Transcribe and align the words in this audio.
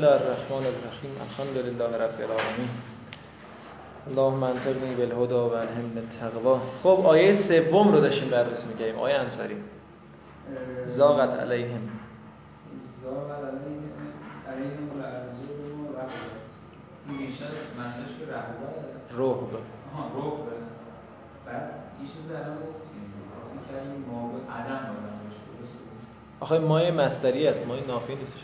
الله 0.00 0.12
الرحمن 0.12 0.66
الرحیم. 0.66 1.12
الحمد 1.20 1.56
لله 1.56 1.96
رب 2.04 2.20
العالمین. 2.20 2.70
اللهم 4.06 4.42
انتقنی 4.42 4.94
بالهدا 4.94 5.48
و 5.48 5.52
الهمنا 5.52 6.00
التقوا 6.00 6.60
خب 6.82 7.06
آیه 7.06 7.34
سوم 7.34 7.92
رو 7.92 8.00
داشتیم 8.00 8.30
بررسی 8.30 8.68
می‌کردیم. 8.68 8.98
آیه 8.98 9.14
انصاری. 9.14 9.56
زاغت 10.86 11.34
علیهم. 11.34 11.88
زاغت 13.02 13.44
علیهم 13.44 13.82
علیهم 14.48 14.90
الارزو 14.96 15.44
و 15.44 15.96
رهبت 15.96 16.48
این 17.08 17.18
بیشتر 17.18 17.46
مسئلهش 17.80 18.12
به. 18.18 18.32
رهبت 18.32 18.78
رهب 19.10 19.52
آها 19.94 20.08
رهب 20.16 20.46
بعد 21.46 21.74
یه 22.02 22.08
چیز 22.08 22.30
الان 22.30 22.56
گفتیم. 22.56 23.12
که 23.68 23.76
این 23.76 24.04
به 24.32 24.52
عدم 24.52 24.82
بودن 24.94 25.19
آخه 26.40 26.58
مای 26.58 26.90
مستری 26.90 27.46
است. 27.46 27.66
مای 27.66 27.80
نافی 27.86 28.14
نیستش. 28.14 28.40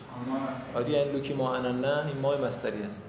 آدی 0.74 0.96
این 0.96 1.12
لوکی 1.12 1.34
ما 1.34 1.58
نه 1.58 2.06
این 2.06 2.18
مای 2.22 2.38
مستری 2.38 2.82
است. 2.82 3.02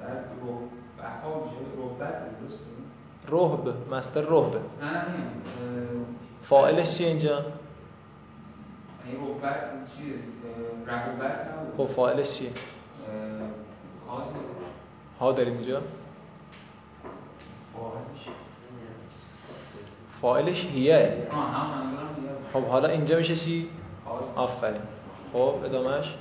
بعد 0.00 0.24
رو 0.42 0.68
بها 0.98 1.44
میشه. 1.44 1.56
رهبت 1.78 2.40
درست 2.40 2.60
رهب 3.28 3.94
مستر 3.94 4.20
رهب. 4.20 4.60
فاعلش 6.42 6.98
چیه 6.98 7.08
اینجا؟ 7.08 7.44
خب 11.76 11.86
فاعلش 11.86 12.38
چیه؟ 12.38 12.50
ها 15.20 15.32
داریم 15.32 15.54
اینجا؟ 15.54 15.82
فاعلش. 20.22 20.66
هیه. 20.66 21.28
خب 22.52 22.62
حالا 22.62 22.88
اینجا 22.88 23.16
میشه 23.16 23.36
چی؟ 23.36 23.68
آفرین. 24.36 24.80
خب 25.32 25.54
ادامهش 25.64 26.14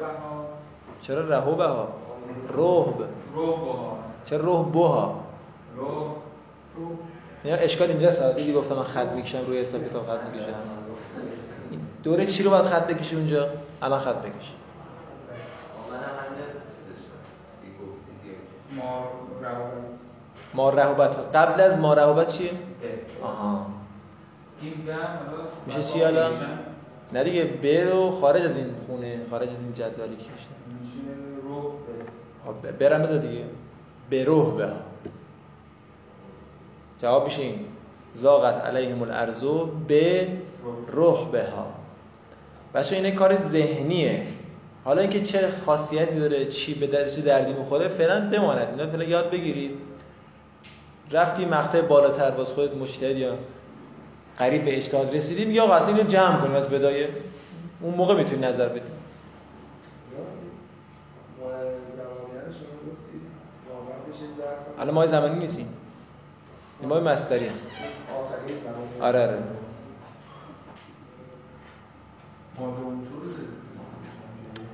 بها 0.00 0.46
چرا 1.02 1.28
رهو 1.28 1.54
بها 1.54 1.88
رهب 2.48 3.08
روح 3.36 3.56
بها 3.58 3.98
چرا 4.24 4.40
روح 4.40 4.68
بها 4.72 5.20
روح 5.76 6.06
روح. 6.76 6.90
یا 7.44 7.56
اشکال 7.56 7.88
اینجا 7.88 8.08
هست 8.08 8.22
دیدی 8.22 8.52
گفتم 8.52 8.74
من 8.74 8.82
خط 8.82 9.06
بکشم 9.06 9.46
روی 9.46 9.60
حساب 9.60 9.84
کتاب 9.88 10.02
خط 10.02 10.20
می‌کشم. 10.32 10.54
دوره 12.02 12.26
چی 12.26 12.42
رو 12.42 12.50
باید 12.50 12.64
خط 12.64 12.86
بکشی 12.86 13.16
اونجا 13.16 13.48
الان 13.82 14.00
خط 14.00 14.16
بکش. 14.16 14.52
ما 20.54 20.70
رهبت 20.70 20.70
رهوبت. 20.70 21.36
قبل 21.36 21.60
از 21.60 21.78
ما 21.78 21.94
رهوبت 21.94 22.28
چیه؟ 22.28 22.50
آها. 23.22 23.66
میشه 25.66 25.82
چی 25.82 26.04
الان؟ 26.04 26.32
نه 27.14 27.24
دیگه 27.24 27.84
رو 27.90 28.10
خارج 28.10 28.42
از 28.42 28.56
این 28.56 28.66
خونه 28.86 29.20
خارج 29.30 29.48
از 29.48 29.60
این 29.60 29.74
جدولی 29.74 30.16
به. 30.16 30.24
خب 32.44 32.78
برم 32.78 33.02
بذار 33.02 33.18
دیگه. 33.18 33.44
به 34.10 34.24
روح 34.24 34.56
به 34.56 34.68
جواب 37.02 37.24
میشه 37.24 37.42
این. 37.42 37.58
زاغت 38.12 38.64
علیهم 38.64 39.02
الارزو 39.02 39.66
به 39.88 40.28
روح 40.92 41.30
بها. 41.30 41.66
بچه 42.74 42.96
اینه 42.96 43.10
کار 43.10 43.38
ذهنیه. 43.38 44.22
حالا 44.84 45.00
اینکه 45.00 45.22
چه 45.22 45.48
خاصیتی 45.66 46.20
داره 46.20 46.46
چی 46.46 46.74
به 46.74 46.86
در 46.86 47.08
چه 47.08 47.22
دردی 47.22 47.52
می‌خوره 47.52 47.88
فعلا 47.88 48.30
بماند. 48.30 48.68
اینا 48.68 48.86
فعلا 48.86 49.04
یاد 49.04 49.30
بگیرید. 49.30 49.70
رفتی 51.10 51.44
مقطع 51.44 51.80
بالاتر 51.80 52.30
باز 52.30 52.48
خودت 52.48 52.76
مجتهد 52.76 53.16
یا 53.16 53.34
قریب 54.38 54.64
به 54.64 54.76
اجتهاد 54.76 55.16
رسیدیم 55.16 55.50
یا 55.50 55.66
قصد 55.66 55.88
اینو 55.88 56.02
جمع 56.02 56.40
کنیم 56.40 56.54
از 56.54 56.68
بدایه؟ 56.68 57.08
اون 57.80 57.94
موقع 57.94 58.14
می‌تونی 58.14 58.46
نظر 58.46 58.68
بدی. 58.68 58.80
الان 64.78 64.94
ماه 64.94 65.06
زمانی 65.06 65.38
نیستیم. 65.38 65.68
ماه 66.82 67.00
مستری 67.00 67.46
هست. 67.48 67.68
آره 69.00 69.20
آره. 69.22 69.38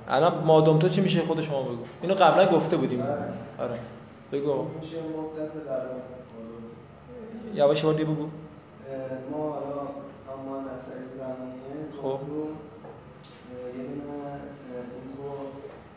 الان 0.09 0.45
مادام 0.45 0.79
تو 0.79 0.89
چی 0.89 1.01
میشه 1.01 1.21
خود 1.23 1.41
شما 1.41 1.63
بگو؟ 1.63 1.84
اینو 2.03 2.15
قبلا 2.15 2.47
گفته 2.47 2.77
بودیم. 2.77 3.01
آره. 3.59 3.79
بگو. 4.33 4.67
یواش 7.55 7.84
وردی 7.84 8.05
بگو. 8.05 8.29
ما 9.31 9.53
حالا 9.53 9.81
اما 10.33 10.61
مسئله 10.61 11.05
زمانیه 11.19 11.77
خب. 12.03 12.21
یه 13.77 13.84
دونه 13.84 14.25
اه، 14.25 14.87
این 14.97 15.17
رو 15.17 15.31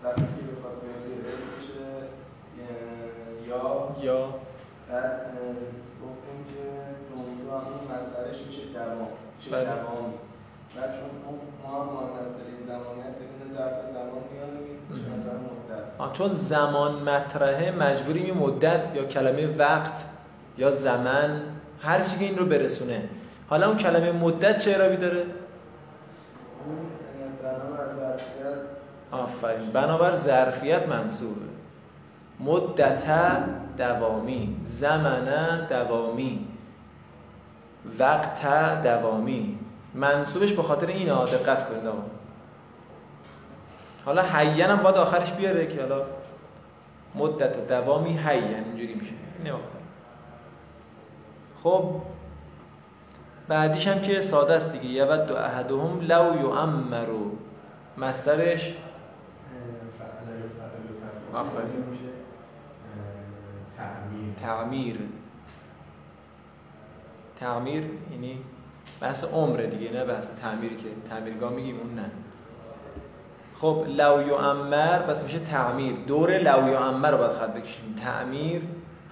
وقتی 0.03 0.21
که 0.21 0.41
بخواد 0.51 0.75
بیاد 0.81 1.39
میشه 1.57 1.87
یا 3.47 3.95
یا 4.01 4.19
بعد 4.89 5.21
گفتیم 6.03 6.39
که 6.51 6.63
دومدو 7.09 7.51
همون 7.51 7.83
مسئلهش 7.93 8.47
میشه 8.47 8.61
دوام 8.73 9.07
میشه 9.37 9.51
بله. 9.51 9.63
دوامی 9.65 10.13
بعد 10.75 10.89
چون 10.93 11.09
ما 11.63 11.79
هم 11.81 11.87
مسئله 12.25 12.51
زمانی 12.67 13.01
هست 13.01 13.21
یه 13.21 13.27
ظرف 13.57 13.73
زمان 13.93 14.23
میاریم. 14.33 15.17
مثلا 15.17 15.33
مدت 15.33 16.17
چون 16.17 16.29
زمان 16.33 17.09
مطرحه 17.09 17.71
مجبوریم 17.71 18.25
یه 18.25 18.33
مدت 18.33 18.95
یا 18.95 19.05
کلمه 19.05 19.57
وقت 19.57 20.05
یا 20.57 20.71
زمن 20.71 21.41
هر 21.83 22.01
چی 22.01 22.17
که 22.17 22.25
این 22.25 22.37
رو 22.37 22.45
برسونه. 22.45 23.09
حالا 23.49 23.67
اون 23.67 23.77
کلمه 23.77 24.11
مدت 24.11 24.57
چه 24.57 24.71
اعرابی 24.71 24.97
داره؟ 24.97 25.25
آفرین. 29.11 29.71
بنابر 29.71 30.13
ظرفیت 30.13 30.87
منصوبه. 30.87 31.41
مدت 32.39 33.05
دوامی. 33.77 34.57
زمن 34.65 35.67
دوامی. 35.69 36.47
وقت 37.99 38.43
دوامی. 38.83 39.59
منصوبش 39.95 40.53
به 40.53 40.63
خاطر 40.63 40.87
این 40.87 41.09
ها 41.09 41.25
دقت 41.25 41.69
کنید 41.69 41.93
حالا 44.05 44.21
حین 44.21 44.61
هم 44.61 44.83
باید 44.83 44.95
آخرش 44.95 45.31
بیاره 45.31 45.67
که 45.67 45.81
حالا 45.81 46.05
مدت 47.15 47.67
دوامی 47.67 48.17
حین 48.17 48.43
اینجوری 48.43 48.93
میشه. 48.93 49.13
نمی‌خواد 49.39 49.82
خب 51.63 51.83
بعدیش 53.47 53.87
هم 53.87 54.01
که 54.01 54.21
ساده 54.21 54.53
است 54.53 54.73
دیگه. 54.73 54.85
یود 54.85 55.27
دو 55.27 55.35
احدهم 55.35 55.99
لو 56.01 56.35
یعمرو. 56.35 57.31
آفرین. 61.33 61.83
تعمیر. 64.41 64.99
تعمیر 67.39 67.83
یعنی 68.11 68.37
بحث 69.01 69.23
عمره 69.23 69.67
دیگه 69.67 69.91
نه 69.91 70.05
بحث 70.05 70.29
تعمیری 70.41 70.75
که 70.75 70.89
تعمیرگاه 71.09 71.53
میگیم 71.53 71.79
اون 71.79 71.95
نه. 71.95 72.11
خب 73.61 73.85
لو 73.87 74.27
یعمر 74.27 75.01
بس 75.01 75.23
میشه 75.23 75.39
تعمیر. 75.39 75.95
دور 76.07 76.37
لو 76.37 76.69
یعمر 76.69 77.11
رو 77.11 77.17
باید 77.17 77.31
خط 77.31 77.53
بکشیم. 77.53 77.95
تعمیر 78.03 78.61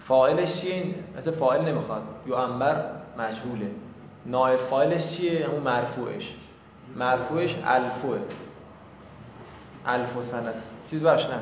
فاعلش 0.08 0.62
چیه؟ 0.62 0.84
مثلا 1.18 1.34
فاعل 1.34 1.62
نمی‌خواد. 1.62 2.02
یعمر 2.28 2.76
مجهوله. 3.18 3.72
نائب 4.26 4.60
فاعلش 4.60 5.08
چیه؟ 5.08 5.48
همون 5.48 5.60
مرفوعش. 5.60 6.36
مرفوعش 6.96 7.56
الفوه 7.66 8.20
الف 9.86 10.22
سند 10.22 10.54
چیز 10.90 11.04
باش 11.04 11.26
نه. 11.26 11.40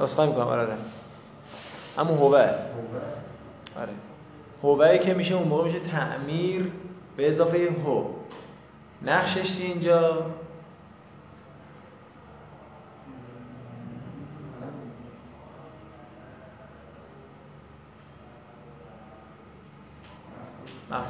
اصخایی 0.00 0.28
می‌کنم؟ 0.28 0.46
آره 0.46 0.62
آره. 0.62 0.76
همون 1.96 2.18
هوه. 2.18 2.38
آره. 3.80 3.92
هوه 4.62 4.98
که 4.98 5.14
میشه 5.14 5.34
اون 5.34 5.48
موقع 5.48 5.64
میشه 5.64 5.80
تعمیر 5.80 6.72
به 7.16 7.28
اضافه 7.28 7.68
هو. 7.86 8.04
نقشش 9.02 9.60
اینجا؟ 9.60 10.26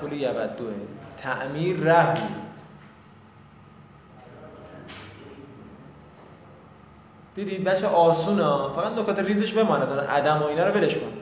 مفعول 0.05 0.21
یبدوه. 0.21 0.73
تعمیر 1.17 1.77
رهو 1.77 2.17
دیدید 7.35 7.65
بچه 7.65 7.87
آسونه 7.87 8.75
فقط 8.77 8.93
نکات 8.99 9.19
ریزش 9.19 9.53
بماند. 9.53 10.01
عدم 10.01 10.43
و 10.43 10.47
اینا 10.47 10.69
رو 10.69 10.75
ولش 10.75 10.95
کن. 10.95 11.13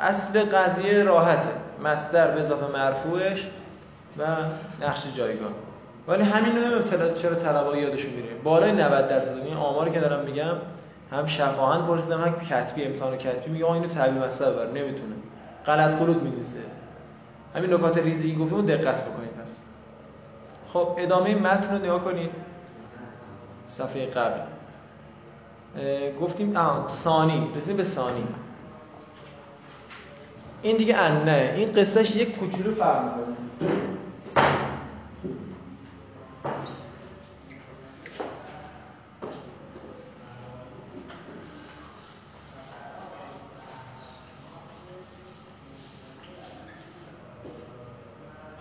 اصل 0.00 0.40
قضیه 0.42 1.02
راحته. 1.02 1.48
مصدر 1.84 2.30
به 2.30 2.40
اضافه 2.40 2.72
مرفوعش 2.72 3.46
و 4.18 4.24
نقش 4.82 5.02
جایگاه. 5.16 5.50
ولی 6.08 6.22
همین 6.22 6.56
رو 6.56 6.62
نمیم 6.62 6.84
چرا 7.14 7.34
طلبا 7.34 7.76
یادشون 7.76 8.10
میره. 8.10 8.28
بالای 8.44 8.72
90 8.72 9.08
درصد. 9.08 9.36
این 9.36 9.56
آماری 9.56 9.90
که 9.90 10.00
دارم 10.00 10.24
میگم 10.24 10.54
هم 11.12 11.26
شفاهن 11.26 11.86
پرسیدم 11.86 12.20
هم 12.20 12.40
کتبی 12.40 12.84
امتحان 12.84 13.16
کتبی. 13.16 13.50
میگه 13.50 13.72
اینو 13.72 13.88
تعبیر 13.88 14.22
مصدر 14.22 14.50
بر 14.50 14.66
نمی‌تونه. 14.66 15.14
غلط 15.66 15.98
قلوب 15.98 16.22
می‌نویسه. 16.22 16.58
همین 17.54 17.74
نکات 17.74 17.98
ریزی 17.98 18.34
گفتیم 18.36 18.66
دقت 18.66 19.04
بکنید 19.04 19.30
پس. 19.30 19.58
خب 20.72 20.94
ادامه 20.98 21.34
متن 21.34 21.74
رو 21.74 21.78
نگاه 21.78 22.04
کنید. 22.04 22.30
صفحه 23.66 24.06
قبل. 24.06 24.40
گفتیم 26.20 26.56
آه 26.56 26.88
ثانی. 26.90 27.50
رسیدیم 27.56 27.76
به 27.76 27.82
ثانی. 27.82 28.26
این 30.62 30.76
دیگه 30.76 30.96
انه 30.96 31.54
این 31.56 31.72
قصهش 31.72 32.16
یک 32.16 32.36
کوچولو 32.36 32.74
فرق 32.74 33.04
می‌کنه 33.04 33.36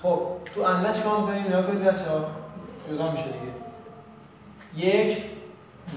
خب 0.01 0.19
تو 0.55 0.61
انه 1.17 1.25
چیکار 1.25 1.35
می‌کنیم 1.35 1.47
نگاه 1.47 1.67
کنید 1.67 1.83
بچه‌ها 1.83 2.25
جدا 2.89 3.11
میشه 3.11 3.23
دیگه. 3.23 4.87
یک 4.89 5.23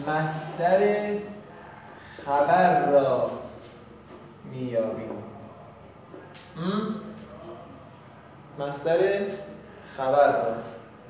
مصدر 0.06 1.12
خبر 2.26 2.90
را 2.90 3.31
میابیم 4.44 5.11
مصدر 8.58 8.99
خبر 9.96 10.32
را. 10.32 10.55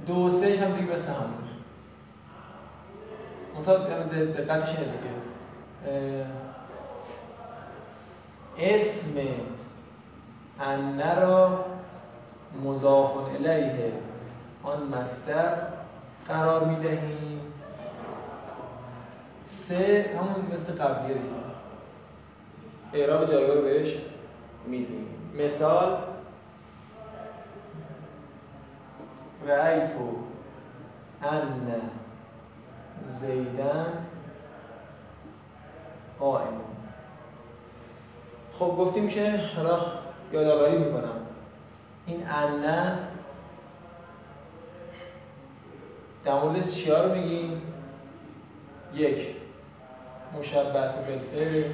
دو 0.07 0.31
سهش 0.31 0.59
هم 0.59 0.73
دیگه 0.73 0.93
بس 0.93 1.09
هم 1.09 1.35
دقتش 4.25 4.69
اینه 4.69 4.93
دیگه. 4.93 6.27
اسم 8.59 9.15
انه 10.61 11.21
را 11.21 11.65
مضاف 12.65 13.17
الیه. 13.17 13.93
آن 14.63 14.83
مصدر 14.83 15.55
قرار 16.29 16.65
می‌دهیم. 16.65 17.41
سه 19.47 20.11
همون 20.19 20.53
مثل 20.55 20.73
قبلیه 20.73 21.15
دیگه 21.15 21.41
اعراب 22.93 23.27
جایگاه 23.27 23.57
رو 23.57 23.63
بهش 23.63 23.97
میدیم. 24.67 25.07
مثال 25.39 25.99
رأیتو 29.47 30.17
ان 31.23 31.73
زیدن 33.21 34.07
قائم. 36.19 36.61
خب 38.59 38.67
گفتیم 38.67 39.09
که 39.09 39.41
حالا 39.57 39.81
یادآوری 40.33 40.79
می‌کنم. 40.79 41.20
این 42.11 42.31
ان 42.31 42.99
در 46.25 46.35
مورد 46.35 46.69
چیا 46.69 47.05
رو 47.05 47.15
میگیم 47.15 47.63
یک. 48.95 49.37
مشبت 50.39 51.07
بالفعل 51.07 51.73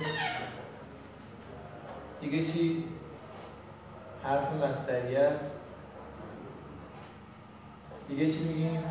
دیگه 2.21 2.45
چی؟ 2.45 2.85
حرف 4.25 4.53
مصدری 4.53 5.17
است. 5.17 5.59
دیگه 8.09 8.33
چی 8.33 8.45
میگیم؟ 8.45 8.85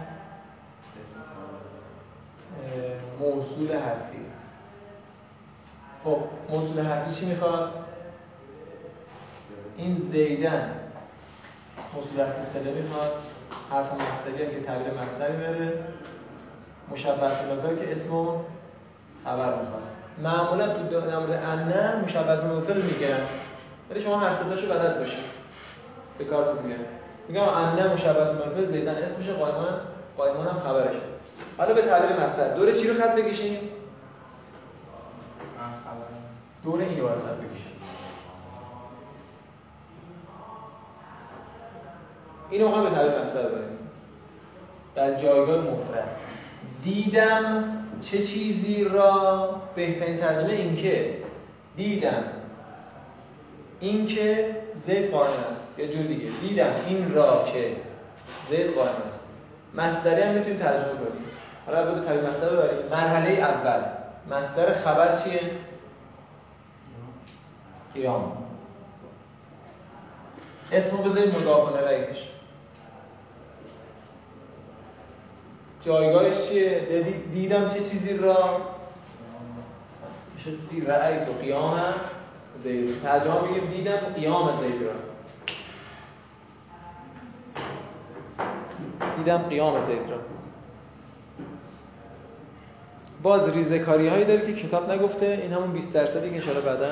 موصول 3.19 3.71
حرفی. 3.71 4.25
خب 6.03 6.19
موصول 6.49 6.85
حرفی 6.85 7.15
چی 7.15 7.25
می‌خواد؟ 7.25 7.85
این 9.77 9.99
زیدن. 9.99 10.84
حرفی 12.17 12.41
سله 12.53 12.71
می‌خواد 12.71 13.11
حرف 13.71 13.93
مصدری 13.93 14.43
هم 14.43 14.51
که 14.51 14.61
تعبیر 14.67 14.87
مصدری 15.03 15.37
بره. 15.37 15.73
مشبه 16.91 17.75
که 17.79 17.91
اسم 17.91 18.09
خبر 19.23 19.49
می‌خواد. 19.61 19.83
معمولا 20.17 20.67
تو 20.67 20.83
در 20.83 21.19
مورد 21.19 21.31
انه 21.31 21.95
مشبه 22.03 22.35
بالفعل 22.35 22.81
میگن 22.81 23.19
ولی 23.89 24.01
شما 24.01 24.17
هر 24.17 24.33
ستاشو 24.33 24.67
بلد 24.67 24.99
باشید 24.99 25.25
به 26.17 26.25
کارتون 26.25 26.63
میگن 26.63 26.79
میگم 27.27 27.43
انه 27.43 27.93
مشبه 27.93 28.13
بالفعل 28.13 28.65
زیدن 28.65 28.95
اسمشه 28.95 29.33
قایمان 29.33 29.79
قایمان 30.17 30.47
هم 30.47 30.59
خبرشه. 30.59 30.99
حالا 31.57 31.73
به 31.73 31.81
تعبیر 31.81 32.19
مصدر 32.19 32.55
دوره 32.55 32.73
چی 32.73 32.87
رو 32.87 32.93
خط 33.01 33.15
بکشیم 33.15 33.59
دوره 36.63 36.85
این 36.85 36.99
رو 36.99 37.07
خط 37.07 37.15
بکشیم 37.15 37.74
اینو 42.55 42.75
هم 42.75 42.83
به 42.83 42.89
تعبیر 42.89 43.19
مصدر 43.21 43.41
بریم 43.41 43.77
در 44.95 45.15
جایگاه 45.15 45.57
مفرد. 45.61 46.07
دیدم 46.83 47.63
چه 48.01 48.23
چیزی 48.23 48.83
را 48.83 49.49
بهترین 49.75 50.17
ترجمه 50.17 50.53
این 50.53 50.75
که 50.75 51.17
دیدم. 51.75 52.23
این 53.79 54.07
که 54.07 54.55
زید 54.75 55.11
قائم 55.11 55.33
است. 55.49 55.67
یا 55.77 55.87
جور 55.87 56.01
دیگه. 56.01 56.29
دیدم 56.41 56.73
این 56.87 57.13
را 57.13 57.45
که 57.53 57.75
زید 58.49 58.75
قائم 58.75 58.95
است. 59.07 59.19
مصدری 59.73 60.21
هم 60.21 60.33
می‌تونیم 60.33 60.59
ترجمه 60.59 60.87
کنیم. 60.87 61.25
حالا 61.65 61.95
به 61.95 62.01
تعریف 62.01 62.23
مصدر 62.23 62.49
ببریم. 62.49 62.89
مرحله 62.91 63.31
اول. 63.31 63.81
مصدر 64.37 64.73
خبر 64.73 65.17
چیه؟ 65.21 65.41
قیام. 67.93 68.37
اسمو 70.71 71.03
بذاریم 71.03 71.35
مضاف 71.35 71.75
الیهش 71.75 72.34
جایگاهش 75.85 76.49
چیه؟ 76.49 77.05
دیدم 77.33 77.69
چه 77.69 77.79
چیزی 77.79 78.17
را؟ 78.17 78.61
میشه 80.35 80.51
دی 80.69 80.81
رأی 80.81 81.25
تو 81.25 81.33
قیام 81.33 81.79
زید. 82.57 83.01
ترجمه 83.01 83.41
میگیم 83.41 83.69
دیدم 83.69 83.97
قیام 84.15 84.55
زید 84.55 84.81
را. 84.81 84.93
دیدم 89.17 89.37
قیام 89.37 89.85
زید 89.85 90.09
را. 90.09 90.17
باز 93.23 93.49
ریزکاری 93.49 94.07
هایی 94.07 94.25
داره 94.25 94.45
که 94.45 94.53
کتاب 94.67 94.91
نگفته 94.91 95.39
این 95.41 95.53
همون 95.53 95.71
20 95.71 95.93
درصدی 95.93 96.29
که 96.29 96.35
انشاءالله 96.35 96.65
بعدا 96.65 96.91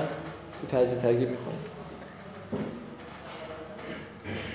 تو 0.61 0.77
تجزیه 0.77 0.99
ترگیب 0.99 1.29
می‌کنه 1.29 1.53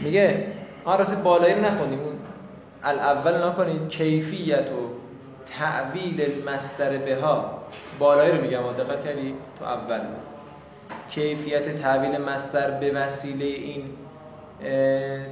میگه 0.00 0.46
آن 0.84 0.98
رسید 0.98 1.22
بالایی 1.22 1.54
رو 1.54 1.60
نخونیم 1.60 1.98
اون 1.98 2.18
الاول 2.84 3.48
نکنید 3.48 3.88
کیفیت 3.88 4.66
و 4.72 4.90
تعویل 5.58 6.20
المستر 6.20 6.98
بها. 6.98 7.58
بالایی 7.98 8.32
رو 8.32 8.42
میگم 8.42 8.72
دقت 8.72 9.04
کردی؟ 9.04 9.34
تو 9.58 9.64
اول. 9.64 10.00
کیفیت 11.10 11.76
تعویل 11.76 12.20
مستر 12.20 12.70
به 12.70 12.92
وسیله 12.92 13.44
این 13.44 13.84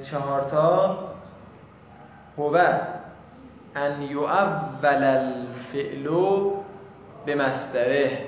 چهارتا 0.03 0.99
هو 2.39 2.57
ان 3.77 4.03
یعول 4.03 5.05
الفعل 5.05 6.09
به 7.27 7.35
مستره 7.35 8.19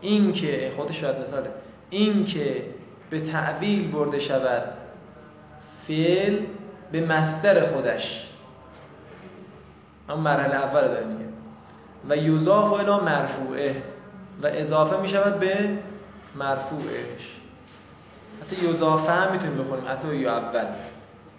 این 0.00 0.32
که 0.32 0.72
خودش 0.76 1.00
شاید 1.00 1.18
مثاله. 1.18 1.50
این 1.90 2.24
که 2.24 2.64
به 3.10 3.20
تعویل 3.20 3.90
برده 3.90 4.18
شود 4.18 4.62
فعل 5.88 6.38
به 6.92 7.06
مستر 7.06 7.66
خودش. 7.66 8.26
هم 10.08 10.18
مرحله 10.18 10.54
اول 10.54 10.80
داره 10.80 11.04
میگه. 11.04 11.24
و 12.08 12.16
یوزاف 12.16 12.72
الی 12.72 13.04
مرفوعه. 13.04 13.82
و 14.42 14.46
اضافه 14.46 15.00
می 15.00 15.08
شود 15.08 15.40
به 15.40 15.78
مرفوعش 16.34 17.36
حتی 18.42 18.66
یوزافه 18.66 19.12
هم 19.12 19.32
می‌تونیم 19.32 19.58
بخونیم. 19.58 19.88
حتی 19.88 20.16
یا 20.16 20.36
اول. 20.36 20.66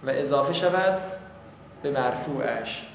و 0.03 0.09
اضافه 0.09 0.53
شود 0.53 0.99
به 1.83 1.91
مرفوعش. 1.91 2.87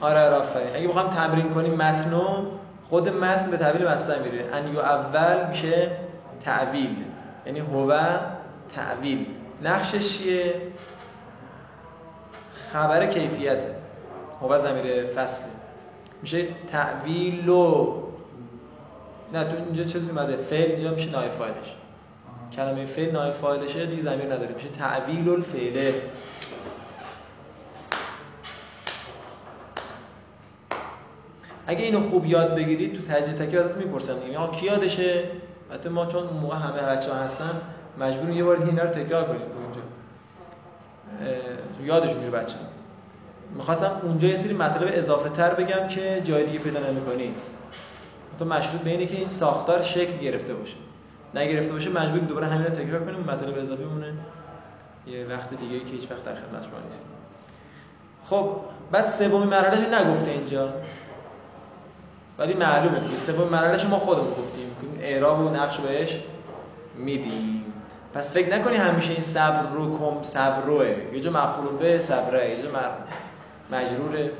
آره 0.00 0.20
آره 0.20 0.76
اگه 0.76 0.88
بخوام 0.88 1.10
تمرین 1.10 1.54
کنیم 1.54 1.74
متنو 1.74 2.46
خود 2.88 3.08
متن 3.08 3.50
به 3.50 3.56
تعبیر 3.56 3.92
مستر 3.92 4.18
میره 4.18 4.44
ان 4.52 4.68
یو 4.68 4.80
اول 4.80 5.46
میشه 5.48 5.90
تعویل. 6.44 7.04
یعنی 7.46 7.60
هو 7.60 8.16
تعویل. 8.74 9.26
نقشش 9.62 10.18
چیه؟ 10.18 10.54
خبر 12.72 13.06
کیفیت. 13.06 13.66
هو 14.42 14.58
زمیر 14.58 15.06
فصله 15.06 15.46
میشه 16.22 16.46
تعویل 16.72 17.48
و 17.48 17.94
نه 19.32 19.44
تو 19.44 19.56
اینجا 19.64 19.84
چیزی 19.84 20.10
اومده؟ 20.10 20.36
فعل 20.36 20.70
اینجا 20.70 20.90
میشه 20.90 21.10
نای 21.10 21.28
فایلش. 21.28 21.76
کلمه 22.56 22.86
فعل 22.86 23.10
نای 23.10 23.32
فایلشه 23.32 23.86
دیگه 23.86 24.02
زمیر 24.02 24.24
نداره. 24.24 24.54
میشه 24.54 24.68
تعویل 24.68 25.28
الفعله. 25.28 25.94
اگه 31.66 31.84
اینو 31.84 32.00
خوب 32.00 32.26
یاد 32.26 32.54
بگیرید 32.54 32.96
تو 32.96 33.12
تجزیه 33.12 33.34
تکی 33.34 33.58
ازت 33.58 33.76
می‌پرسم. 33.76 34.16
یا 34.32 34.46
کی 34.46 34.66
یادشه؟ 34.66 35.24
البته 35.70 35.88
ما 35.88 36.06
چون 36.06 36.22
موقع 36.26 36.56
همه 36.56 36.82
بچه‌ها 36.82 37.18
هستن 37.18 37.60
مجبوریم 37.98 38.36
یه 38.36 38.44
بار 38.44 38.62
اینا 38.62 38.82
رو 38.82 38.90
تکرار 38.90 39.24
کنیم 39.24 39.40
تو 41.78 41.84
یادش 41.84 42.10
میره 42.12 42.30
بچه. 42.30 42.56
می‌خواستم 43.56 44.00
اونجا 44.02 44.28
یه 44.28 44.36
سری 44.36 44.54
مطالب 44.54 44.90
اضافه 44.92 45.28
تر 45.28 45.54
بگم 45.54 45.88
که 45.88 46.22
جای 46.24 46.46
دیگه 46.46 46.58
پیدا 46.58 46.80
نمی‌کنید 46.80 47.34
تو 48.38 48.44
مشروط 48.44 48.80
به 48.80 48.90
اینه 48.90 49.06
که 49.06 49.16
این 49.16 49.26
ساختار 49.26 49.82
شکل 49.82 50.16
گرفته 50.16 50.54
باشه. 50.54 50.76
نگرفته 51.34 51.72
باشه 51.72 51.90
مجبوریم 51.90 52.24
دوباره 52.24 52.46
همین 52.46 52.66
رو 52.66 52.70
تکرار 52.70 53.04
کنیم 53.04 53.20
مطالب 53.20 53.58
اضافه 53.58 53.84
مونه 53.84 54.14
یه 55.06 55.26
وقت 55.26 55.54
دیگه 55.54 55.80
که 55.80 55.90
هیچ 55.92 56.10
وقت 56.10 56.24
در 56.24 56.34
خدمت 56.34 56.62
شما 56.62 56.80
نیست 56.88 57.04
خب 58.30 58.56
بعد 58.92 59.06
سومین 59.06 59.48
مرحله 59.48 60.00
نگفته 60.00 60.30
اینجا. 60.30 60.72
ولی 62.38 62.54
معلومه 62.54 63.00
دیگه 63.00 63.18
سومین 63.18 63.48
مرحله 63.48 63.86
ما 63.86 63.98
خودمون 63.98 64.30
گفتیم. 64.30 64.96
که 64.98 65.08
اعراب 65.08 65.40
و 65.40 65.48
نقش 65.48 65.78
بهش 65.78 66.20
میدیم. 66.96 67.59
پس 68.14 68.30
فکر 68.30 68.58
نکنی 68.58 68.76
همیشه 68.76 69.12
این 69.12 69.22
صبر 69.22 69.62
رو 69.72 69.98
کم 69.98 70.22
صبر 70.22 70.60
روه. 70.60 70.86
یه 71.12 71.20
جا 71.20 71.30
مفعول 71.30 71.76
به 71.78 71.98
صبره 71.98 72.50
یه 72.50 72.62
جا 72.62 72.68
مجروره 73.70 74.30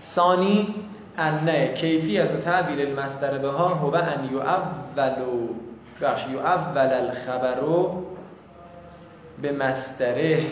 ثانی 0.00 0.74
انه 1.18 1.74
کیفیت 1.74 2.30
و 2.30 2.40
تعبیر 2.40 2.88
المصدر 2.88 3.38
به 3.38 3.48
ها 3.48 3.68
هو 3.68 3.94
ان 3.94 4.28
یعول 4.32 5.44
بخش 6.00 6.26
یعول 6.26 6.92
الخبرو 6.92 8.04
به 9.42 9.52
مصدره. 9.52 10.46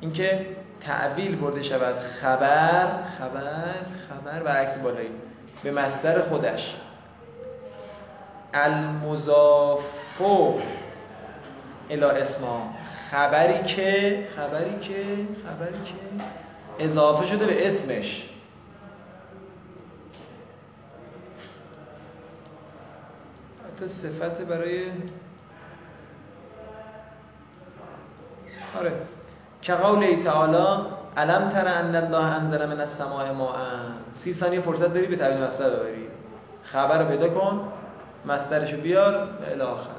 اینکه 0.00 0.46
تعویل 0.80 1.36
برده 1.36 1.62
شود 1.62 1.94
خبر 2.22 2.86
خبر 3.18 3.74
خبر 4.08 4.42
و 4.44 4.48
عکس 4.48 4.78
بالایی. 4.78 5.10
به 5.62 5.70
مصدر 5.70 6.22
خودش. 6.22 6.76
المضافو 8.54 10.54
الى 11.90 12.04
اسما 12.04 12.74
خبری 13.10 13.64
که 13.64 14.18
خبری 14.36 14.78
که 14.80 15.04
خبری 15.46 15.78
که 15.84 16.24
اضافه 16.84 17.26
شده 17.26 17.46
به 17.46 17.66
اسمش. 17.66 18.30
حتی 23.64 23.88
صفت 23.88 24.40
برای 24.40 24.82
آره. 28.78 28.92
که 29.62 29.74
قول 29.74 30.22
تعالی 30.24 30.86
علم 31.16 31.48
تر 31.48 31.68
ان 31.68 31.96
الله 31.96 32.24
انزل 32.24 32.66
من 32.66 32.80
السماء 32.80 33.32
ماء. 33.32 33.56
سی 34.14 34.34
ثانیه 34.34 34.60
فرصت 34.60 34.94
داری 34.94 35.06
به 35.06 35.16
تعبیر 35.16 35.46
مصدر 35.46 35.70
ببری. 35.70 36.06
خبر 36.62 37.02
رو 37.02 37.08
پیدا 37.08 37.28
کن 37.28 37.72
مصدرشو 38.26 38.76
بیار 38.76 39.28
الی 39.52 39.60
آخر 39.60 39.96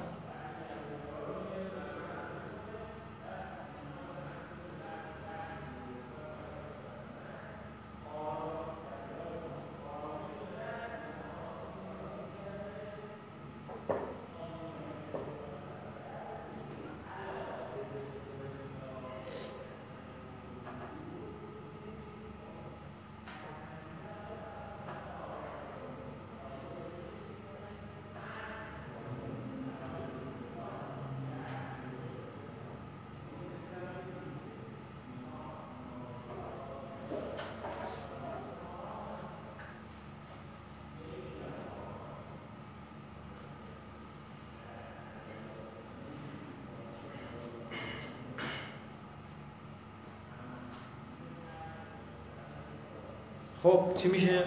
خب 53.64 53.87
چی 53.98 54.08
میشه؟ 54.08 54.44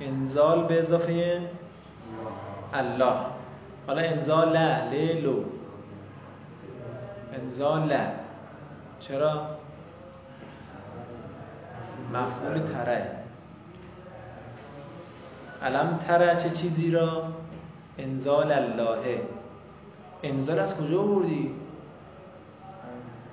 انزال 0.00 0.64
به 0.64 0.78
اضافه 0.78 1.40
الله 2.74 3.16
حالا 3.86 4.02
انزال 4.02 4.52
لا 4.52 4.90
لو 5.22 5.44
انزال 7.32 7.98
چرا؟ 9.00 9.46
مفعول 12.12 12.60
تره 12.60 13.10
علم 15.62 15.98
تره 16.08 16.36
چه 16.36 16.50
چیزی 16.50 16.90
را؟ 16.90 17.22
انزال 17.98 18.52
الله 18.52 19.20
انزال 20.22 20.58
از 20.58 20.76
کجا 20.76 21.02
بردی؟ 21.02 21.54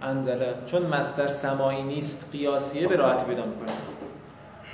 انزله 0.04 0.54
چون 0.66 0.86
مصدر 0.86 1.28
سمایی 1.28 1.84
نیست 1.84 2.26
قیاسیه 2.32 2.88
به 2.88 2.96
راحتی 2.96 3.26
پیدا 3.26 3.46
می‌کنه. 3.46 3.72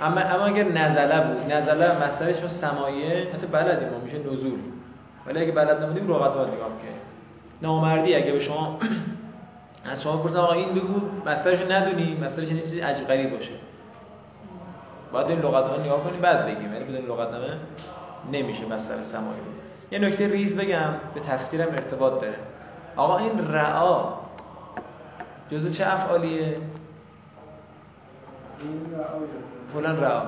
اما 0.00 0.20
اما 0.20 0.44
اگر 0.44 0.64
نزله 0.64 1.20
بود 1.20 1.52
نزله 1.52 2.04
مصدرش 2.04 2.36
چون 2.40 2.48
سماییه 2.48 3.28
حتی 3.34 3.46
بلدیم 3.46 3.88
ما 3.88 3.98
میشه 3.98 4.18
نزول. 4.18 4.58
ولی 5.26 5.40
اگه 5.40 5.52
بلد 5.52 5.82
نبودیم 5.82 6.10
لغت 6.10 6.34
باید 6.34 6.48
نگاه 6.48 6.68
که 6.68 6.88
نامردی 7.62 8.14
اگه 8.14 8.32
به 8.32 8.40
شما 8.40 8.78
از 9.84 10.02
شما 10.02 10.16
پرسن 10.16 10.36
آقا 10.36 10.52
این 10.52 10.74
بگو 10.74 11.00
مصدرشو 11.26 11.72
ندونی 11.72 12.18
مصدرش 12.24 12.50
یه 12.50 12.60
چیزی 12.60 12.80
عجیب 12.80 13.06
غریب 13.06 13.36
باشه. 13.36 13.52
باید 15.12 15.26
این 15.26 15.38
لغت 15.38 15.64
ها 15.64 15.76
نگاه 15.76 16.04
کنیم 16.04 16.20
بعد 16.20 16.46
بگیم. 16.46 16.72
یعنی 16.72 16.84
بدون 16.84 17.16
لغت 17.16 17.32
نامه 17.32 17.48
نمیشه 18.32 18.66
مصدر 18.66 19.00
سمایی 19.00 19.40
یه 19.92 19.98
نکته 19.98 20.28
ریز 20.28 20.56
بگم 20.56 20.94
به 21.14 21.20
تفسیرم 21.20 21.68
ارتباط 21.68 22.20
داره. 22.20 22.34
آقا 22.96 23.18
این 23.18 23.52
رعا 23.52 24.19
جزء 25.50 25.70
چه 25.70 25.92
افعالیه؟ 25.92 26.56
بلند 29.74 30.04
رعا 30.04 30.22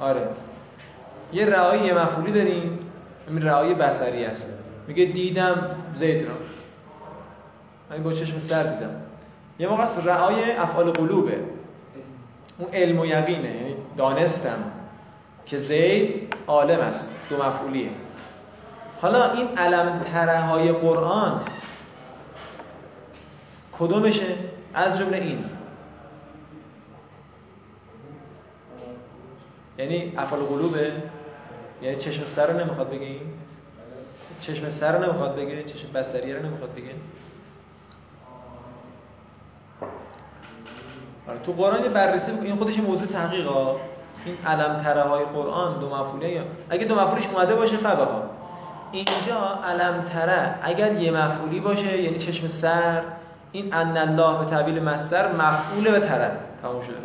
آره. 0.00 0.28
یه 1.32 1.46
رعایی 1.46 1.82
یه 1.82 1.94
مفعولی 1.94 2.32
داریم. 2.32 2.78
همین 3.28 3.42
رعای 3.42 3.74
بصری 3.74 4.24
است. 4.24 4.48
میگه 4.88 5.04
دیدم 5.04 5.76
زید 5.94 6.26
را. 6.26 6.34
من 7.90 8.02
با 8.02 8.12
چشم 8.12 8.38
سر 8.38 8.62
دیدم. 8.62 8.90
یه 9.58 9.68
موقع 9.68 9.82
است 9.82 10.06
رعای 10.06 10.52
افعال 10.52 10.90
قلوبه. 10.90 11.38
اون 12.58 12.68
علم 12.72 12.98
و 12.98 13.06
یقینه. 13.06 13.56
یعنی 13.56 13.76
دانستم 13.96 14.64
که 15.46 15.58
زید 15.58 16.34
عالم 16.46 16.80
است. 16.80 17.10
دو 17.30 17.36
مفعولیه. 17.36 17.90
حالا 19.00 19.32
این 19.32 19.58
علم 19.58 20.00
تره 20.00 20.38
های 20.38 20.72
قرآن 20.72 21.40
کدومشه؟ 23.78 24.36
از 24.74 24.98
جمله 24.98 25.16
این. 25.16 25.44
یعنی 29.78 30.14
افعال 30.16 30.40
قلوبه؟ 30.40 30.92
یعنی 31.82 31.96
چشم 31.96 32.24
سر 32.24 32.46
رو 32.46 32.60
نمی‌خواد 32.60 32.90
بگه 32.90 33.06
این؟ 33.06 33.20
چشم 34.40 34.68
سر 34.68 34.98
رو 34.98 35.04
نمی‌خواد 35.04 35.36
بگه؟ 35.36 35.64
چشم 35.64 35.92
بسریه 35.92 36.36
رو 36.36 36.46
نمی‌خواد 36.46 36.74
بگه؟ 36.74 36.94
آره 41.28 41.38
تو 41.38 41.52
قرآن 41.52 41.82
یه 41.82 41.88
بررسی 41.88 42.32
این 42.32 42.56
خودش 42.56 42.78
موضوع 42.78 43.08
تحقیقا 43.08 43.76
این 44.24 44.36
علم 44.46 44.76
تره 44.76 45.02
های 45.02 45.24
قرآن 45.24 45.80
دو 45.80 45.86
مفعوله 45.86 46.44
اگه 46.70 46.84
دو 46.84 46.94
مفعولش 46.94 47.26
اومده 47.26 47.54
باشه 47.54 47.76
فبه 47.76 48.04
ها 48.04 48.37
اینجا 48.92 49.58
علم 49.66 50.02
تره. 50.02 50.54
اگر 50.62 50.92
یه 50.92 51.10
مفعولی 51.10 51.60
باشه 51.60 52.02
یعنی 52.02 52.18
چشم 52.18 52.46
سر 52.46 53.02
این 53.52 53.74
ان 53.74 53.96
الله 53.96 54.38
به 54.38 54.44
تعبیل 54.44 54.82
مصدر 54.82 55.32
مفعول 55.32 55.90
به 55.90 56.00
تره. 56.00 56.30
تموم 56.62 56.82
شده. 56.82 56.96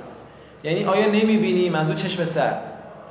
یعنی 0.64 0.86
آیا 0.86 1.06
نمی‌بینی؟ 1.06 1.70
منظور 1.70 1.96
چشم 1.96 2.26
سر. 2.26 2.54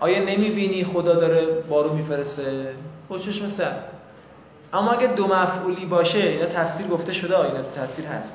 آیا 0.01 0.19
نمی‌بینی 0.19 0.85
خدا 0.85 1.15
داره 1.15 1.47
بارو 1.47 1.93
میفرسته؟ 1.93 2.75
با 3.09 3.19
چشم 3.19 3.49
سر. 3.49 3.73
اما 4.73 4.91
اگه 4.91 5.07
دو 5.07 5.27
مفعولی 5.27 5.87
باشه 5.87 6.19
اینا 6.19 6.47
تفسیر 6.47 6.87
گفته 6.87 7.13
شده 7.13 7.39
اینا 7.45 7.63
تو 7.63 7.81
تفسیر 7.81 8.07
هست. 8.07 8.35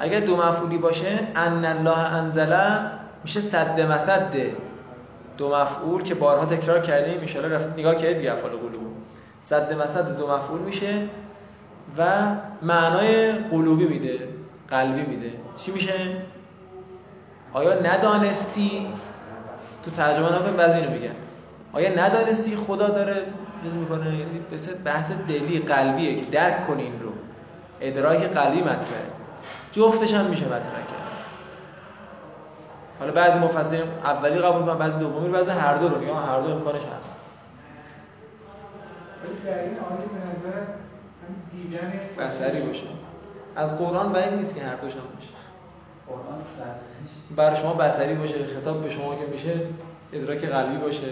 اگر 0.00 0.20
دو 0.20 0.36
مفعولی 0.36 0.78
باشه 0.78 1.18
ان 1.36 1.64
الله 1.64 1.98
انزله 1.98 2.80
میشه 3.24 3.40
صد 3.40 3.80
مسد 3.80 4.32
دو 5.38 5.56
مفعول 5.56 6.02
که 6.02 6.14
بارها 6.14 6.46
تکرار 6.46 6.80
کردیم 6.80 7.20
ان 7.20 7.48
رفت 7.48 7.68
نگاه 7.78 7.94
کردید 7.94 8.16
دیگه 8.16 8.32
افعال 8.32 8.50
قلوب. 8.50 8.85
صد 9.42 9.72
مسد 9.72 10.16
دو 10.18 10.28
مفعول 10.32 10.60
میشه 10.60 11.08
و 11.98 12.26
معنای 12.62 13.32
قلوبی 13.32 13.84
میده 13.84 14.28
قلبی 14.68 15.02
میده. 15.02 15.32
چی 15.56 15.72
میشه؟ 15.72 15.92
آیا 17.52 17.74
ندانستی؟ 17.80 18.86
تو 19.84 19.90
ترجمه 19.90 20.26
نکن 20.26 20.56
بعضی 20.56 20.78
اینو 20.78 20.90
میگن. 20.90 21.14
آیا 21.72 21.90
ندانستی 21.90 22.56
خدا 22.56 22.88
داره 22.88 23.22
چیز 23.62 23.72
می‌کنه؟ 23.72 24.06
یعنی 24.06 24.40
بحث 24.84 25.10
دلی 25.28 25.58
قلبیه 25.58 26.16
که 26.16 26.30
درک 26.30 26.66
کنی 26.66 26.82
این 26.82 27.02
رو. 27.02 27.12
ادراک 27.80 28.22
قلبی 28.22 28.60
مطرحه. 28.60 29.06
جفتش 29.72 30.14
هم 30.14 30.24
میشه 30.24 30.44
مطرح 30.44 30.58
کرد. 30.60 31.06
حالا 32.98 33.12
بعضی 33.12 33.38
مفسرین 33.38 33.82
اولی 34.04 34.38
قبول 34.38 34.60
می‌کنن 34.60 34.78
بعضی 34.78 34.98
دومی 34.98 35.28
بعضی 35.28 35.50
هر 35.50 35.74
دو 35.74 35.88
رو 35.88 36.00
میگن 36.00 36.12
هر 36.12 36.40
دو 36.40 36.52
امکانش 36.52 36.82
هست. 36.96 37.14
ولی 39.24 39.52
در 39.52 39.62
این 39.62 39.70
آیه 39.70 40.06
به 40.12 40.48
نظر 40.48 40.56
دیدن 41.52 41.92
بصری 42.18 42.60
باشه. 42.60 42.82
از 43.56 43.78
قرآن 43.78 44.12
بعید 44.12 44.34
نیست 44.34 44.54
که 44.54 44.60
هر 44.62 44.76
دوش 44.76 44.92
هم 44.92 44.98
باشه. 45.14 45.32
قرآن 46.08 46.42
برای 47.36 47.56
شما 47.56 47.74
بصری 47.74 48.14
باشه 48.14 48.34
خطاب 48.60 48.82
به 48.82 48.90
شما 48.90 49.14
که 49.14 49.26
میشه 49.32 49.60
ادراک 50.12 50.44
قلبی 50.44 50.76
باشه. 50.76 51.06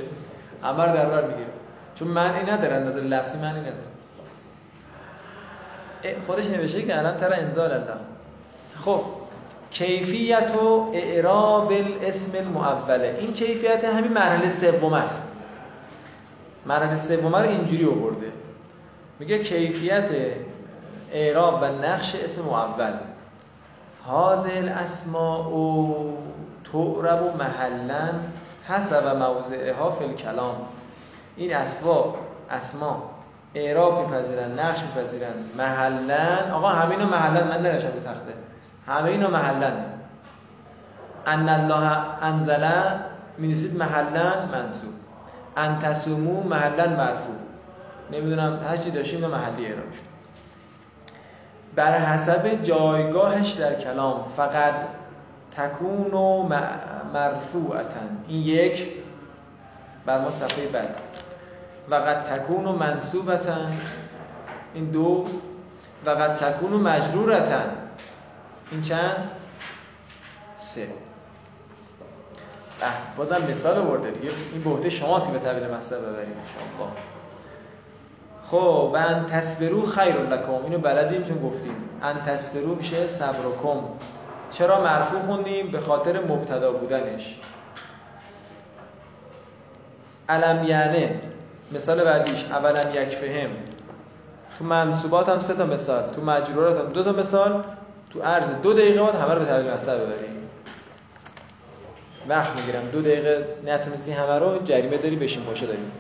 امر 0.64 0.87
در 0.87 1.06
بر 1.06 1.26
می‌گیره 1.26 1.49
چون 1.94 2.08
معنی 2.08 2.50
نداره 2.50 2.78
نظر 2.78 3.00
لفظی 3.00 3.38
معنی 3.38 3.61
نداره. 3.61 3.94
خودش 6.26 6.46
نوشته 6.46 6.82
که 6.82 6.99
الان 6.99 7.16
تر 7.16 7.34
انزال 7.34 7.73
الله. 7.73 7.94
خب 8.84 9.00
کیفیت 9.70 10.54
و 10.54 10.90
اعراب 10.94 11.73
الاسم 11.73 12.38
المعوله. 12.38 13.16
این 13.20 13.32
کیفیت 13.32 13.84
همین 13.84 14.12
مرحله 14.12 14.49
سوم 14.49 14.92
است. 14.92 15.34
مرحله 16.66 16.97
سوم 16.97 17.37
رو 17.37 17.49
اینجوری 17.49 17.85
آورده. 17.85 18.33
میگه 19.18 19.38
کیفیت 19.38 20.11
اعراب 21.12 21.62
و 21.62 21.64
نقش 21.64 22.14
اسم 22.14 22.42
معول 22.42 22.92
هازل 24.06 24.68
اسماء 24.68 25.50
تعرب 26.73 27.37
محلا 27.38 28.09
حسب 28.68 29.16
موضعها 29.16 29.90
فی 29.90 30.04
الکلام. 30.04 30.56
این 31.37 31.56
اسوا 31.56 32.14
اسما 32.50 33.11
اعراب 33.54 33.99
میپذیرن 33.99 34.61
نقش 34.61 34.80
میپذیرن. 34.83 35.35
محلا 35.59 36.54
آقا 36.54 36.68
همه 36.68 36.90
اینا 36.90 37.06
محلا 37.06 37.44
من 37.44 37.62
نرشم 37.62 37.87
رو 37.87 38.00
تخته. 38.00 38.35
همه 38.87 39.11
اینا 39.11 39.30
محلا. 39.30 39.73
ان 41.26 41.49
الله 41.49 42.23
انزل 42.23 42.71
می‌نویسید 43.38 43.76
محلا 43.76 44.47
منصوب. 44.52 45.03
ان 45.56 45.78
تصومو 45.78 46.42
محلا 46.42 46.87
مرفوع. 46.87 47.37
نمی‌دونم 48.12 48.61
هر 48.68 48.76
چی 48.76 48.90
داشتیم 48.90 49.25
اینا 49.25 49.38
محلی 49.38 49.66
اعراب 49.66 49.92
شد. 49.92 50.14
بر 51.75 51.99
حسب 51.99 52.62
جایگاهش 52.62 53.52
در 53.52 53.75
کلام 53.75 54.25
فقط 54.37 54.75
تکون 55.56 56.14
و 56.14 56.49
مرفوعتا. 57.14 58.00
این 58.28 58.40
یک 58.40 58.88
بر 60.06 60.18
ما 60.18 60.30
صفحه 60.30 60.66
بعد. 60.66 60.96
وقت 61.90 62.25
تکون 62.25 62.66
و 62.66 62.73
منصوبتا. 62.73 63.56
این 64.75 64.90
دو 64.90 65.25
وقت 66.06 66.44
تکون 66.44 66.73
و 66.73 66.78
مجرورتا. 66.78 67.61
این 68.70 68.82
چند؟ 68.82 69.30
سه. 70.56 70.88
بازم 73.16 73.43
مثال 73.50 73.83
برده 73.83 74.11
دیگه. 74.11 74.33
این 74.52 74.62
بهته 74.62 74.90
شماست 74.90 75.26
که 75.26 75.33
به 75.33 75.38
تعبیر 75.38 75.76
مصدر 75.76 75.99
ببریم 75.99 76.35
شما 76.78 76.93
خب 78.50 78.90
و 78.95 78.97
ان 78.97 79.26
تصبرو 79.26 79.87
خیر 79.87 80.16
لکم. 80.16 80.64
اینو 80.64 80.78
بلدیم 80.78 81.23
چون 81.23 81.38
گفتیم. 81.38 81.75
ان 82.02 82.23
تصبرو 82.23 82.75
میشه 82.75 83.07
صبرکم. 83.07 83.81
چرا 84.50 84.81
مرفوع 84.81 85.21
خوندیم؟ 85.21 85.71
به 85.71 85.81
خاطر 85.81 86.21
مبتدا 86.21 86.73
بودنش. 86.73 87.37
علم 90.28 90.64
یعنی 90.64 91.11
مثال 91.73 92.04
بعدیش 92.04 92.45
اولا 92.45 92.90
یک 92.90 93.16
فهم 93.16 93.50
تو 94.59 94.64
منصوبات 94.64 95.28
هم 95.28 95.40
سه 95.40 95.54
تا 95.54 95.66
مثال 95.66 96.11
تو 96.14 96.23
مجرورات 96.23 96.81
هم 96.81 96.93
دو 96.93 97.02
تا 97.02 97.12
مثال 97.12 97.64
تو 98.11 98.23
عرض 98.23 98.50
دو 98.62 98.73
دقیقه 98.73 99.02
بعد 99.02 99.14
همه 99.14 99.35
رو 99.35 99.40
به 99.40 99.47
تعبیر 99.47 99.75
مصدر 99.75 99.99
ببریم. 99.99 100.34
وقت 102.28 102.56
می‌گیرم. 102.60 102.91
دو 102.91 103.02
دقیقه 103.02 103.47
نتونستی 103.67 104.13
همه 104.13 104.39
رو 104.39 104.58
جریمه 104.65 104.97
داری 104.97 105.17
بشین 105.17 105.45
باشه 105.45 105.67
داریم. 105.67 105.93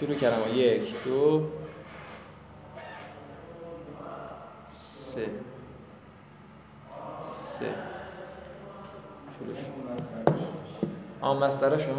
شروع 0.00 0.14
کردم. 0.14 0.54
یک 0.54 0.94
دو 1.04 1.50
سه. 5.14 5.26
سه. 7.58 7.66
شروع 9.38 9.54
آم 11.20 11.44
مسترشون. 11.44 11.98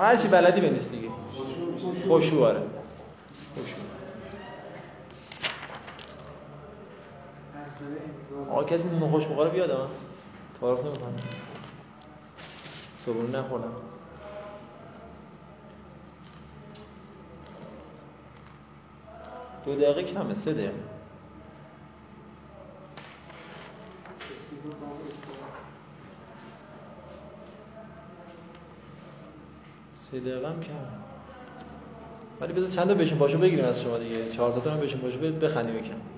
هر 0.00 0.16
چی 0.16 0.28
بلدی 0.28 0.60
بنویس 0.60 0.90
دیگه. 0.90 1.08
خوشو 2.08 2.44
آره 2.44 2.60
خوشو 3.54 3.76
آقا 8.50 8.64
کسی 8.64 8.88
نون 8.88 9.10
خوش 9.10 9.26
بخوره 9.26 9.50
بیاد 9.50 9.70
ها 9.70 9.88
تعارف 10.60 10.84
نمی‌کنه. 10.84 11.12
صبحونه 13.06 13.38
نخورم. 13.38 13.72
دو 19.64 19.74
دقیقه 19.74 20.02
کمه 20.02 20.34
سه 20.34 20.52
دقیقه. 20.52 20.72
سه 29.94 30.20
دقیقه 30.20 30.48
هم 30.48 30.60
کمه. 30.60 30.76
ولی 32.40 32.52
بذار 32.52 32.70
چند 32.70 32.88
تا 32.88 32.94
بشین 32.94 33.18
پاشو 33.18 33.38
بگیریم 33.38 33.64
از 33.64 33.82
شما 33.82 33.98
دیگه. 33.98 34.28
چهار 34.28 34.60
تا 34.60 34.70
هم 34.70 34.80
بشین 34.80 35.00
پاشو 35.00 35.18
بخندیم 35.18 35.76
یکم. 35.76 36.13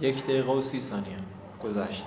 یک 0.00 0.24
دقیقه 0.24 0.52
و 0.52 0.62
سی 0.62 0.80
ثانیه. 0.80 1.18
گذشت. 1.62 2.06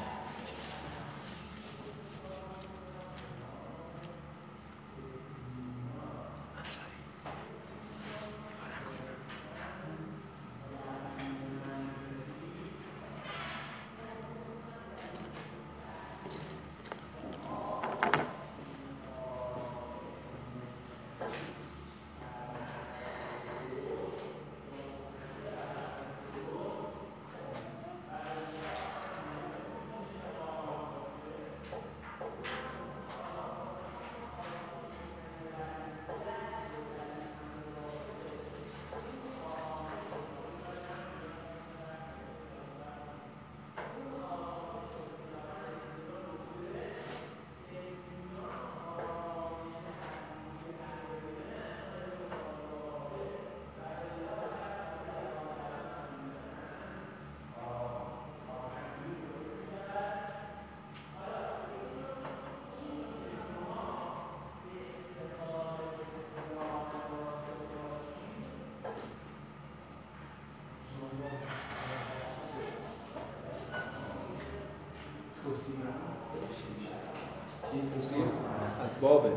از 78.83 79.01
بابه. 79.01 79.29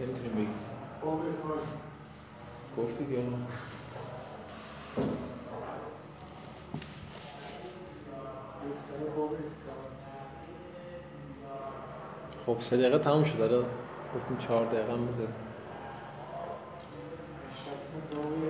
نمی‌تونیم 0.00 0.32
بگیم. 0.32 0.54
باب 1.02 1.12
افعال 1.12 1.58
گفتی 2.78 3.06
که 3.06 3.16
گفتن 8.66 9.16
باب 9.16 9.32
افعال 9.32 9.38
خب 12.46 12.60
سه 12.60 12.76
دقیقه 12.76 12.98
تموم 12.98 13.24
شد. 13.24 13.38
داره 13.38 13.64
گفتیم 14.16 14.38
چهار 14.38 14.66
دقیقه 14.66 14.92
هم 14.92 15.06
بذار 15.06 15.28
شرط 17.56 18.16
باب 18.16 18.32
افعال 18.32 18.42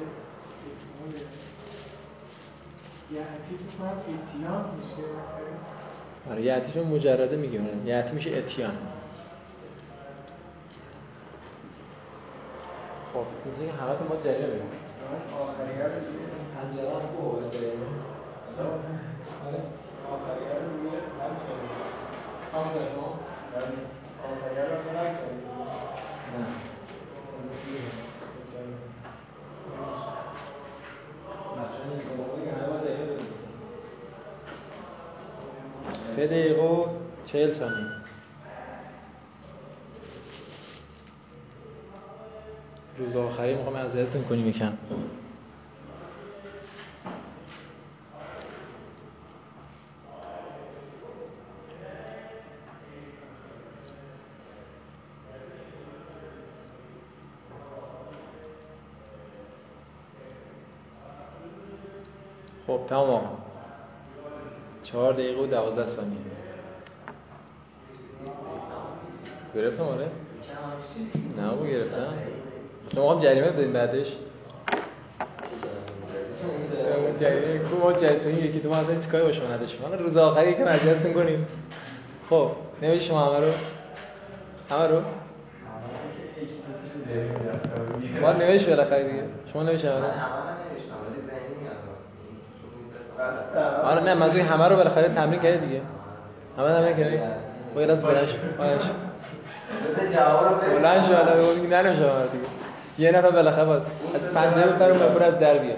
یعتی 3.12 3.58
تو 3.58 3.78
کنم 3.78 3.98
اتیان 3.98 4.64
میشه. 4.76 5.02
آره 6.30 6.42
مجرده 6.82 7.36
میگه. 7.36 7.60
یعتی 7.86 8.14
میشه 8.14 8.30
اتیان. 8.30 8.87
مثل 13.48 13.66
که 13.66 13.72
همه 13.72 13.90
ما 14.08 14.16
جریمه 14.24 14.46
بگیم 14.46 14.70
پنجره 16.54 16.90
هم 16.90 17.02
هم 17.16 17.38
نه 26.34 26.46
سه 36.16 36.26
دقیقه 36.26 36.62
و 36.62 36.84
چهل 37.26 37.52
ثانیه. 37.52 38.07
روز 42.98 43.16
آخری 43.16 43.54
می‌خوام 43.54 43.76
اذیتتون 43.76 44.24
کنیم 44.24 44.48
یکم. 44.48 44.72
خب 62.66 62.80
تمام. 62.88 63.38
چهار 64.82 65.12
دقیقه 65.12 65.42
و 65.42 65.46
دوازده 65.46 65.86
ثانیه. 65.86 66.18
گرفتم 69.54 69.82
آره؟ 69.82 70.08
نه 71.36 71.50
بابا 71.50 71.66
گرفتم. 71.66 72.14
شما 72.98 73.14
هم 73.14 73.20
جریمه 73.20 73.50
بدین 73.50 73.72
بعدش. 73.72 74.16
جریمه 77.20 77.58
کو 77.58 77.76
ما 77.76 77.92
جریمه 77.92 78.44
یکی 78.44 78.58
دو 78.60 78.68
ما 78.68 78.76
اصلا 78.76 78.94
چیکار 78.94 79.22
با 79.22 79.32
شما 79.32 79.48
نداشتیم. 79.48 79.82
حالا 79.82 79.96
روز 79.96 80.16
آخری 80.16 80.54
که 80.54 80.70
اذیتتون 80.70 81.12
کنیم 81.14 81.46
خب 82.30 82.50
نمیشه 82.82 83.04
شما 83.04 83.26
همه 83.26 83.46
رو. 83.46 83.52
همه 84.70 84.86
رو؟ 84.86 85.00
ما 88.20 88.32
نمیشه 88.32 88.70
بالاخره 88.70 89.04
دیگه. 89.04 89.22
شما 89.52 89.62
نمیشه 89.62 89.90
همه 89.90 90.00
رو؟ 90.00 90.12
آره 93.84 94.02
نه 94.02 94.14
منظور 94.14 94.40
همه 94.40 94.68
رو 94.68 94.76
بالاخره 94.76 95.08
تمرین 95.08 95.40
کردی 95.40 95.66
دیگه. 95.66 95.80
همه 96.58 96.68
تمرین 96.68 96.96
کردی؟ 96.96 97.18
با 97.74 97.80
یه 97.80 97.86
لحظه 97.86 98.02
بلند 98.02 98.26
شو. 98.26 98.36
بلند 98.58 98.80
شو. 98.80 98.88
بلند 100.78 101.04
شو 101.04 101.14
حالا 101.14 101.36
بگو 101.36 101.54
دیگه. 102.32 102.57
یه 102.98 103.10
نفر 103.12 103.30
بالاخره 103.30 103.64
باید 103.64 103.82
از 104.14 104.20
پنجره 104.34 104.72
بپره 104.72 104.88
اون 104.88 104.98
بپره 104.98 105.26
از 105.26 105.38
در 105.38 105.58
بیاد. 105.58 105.76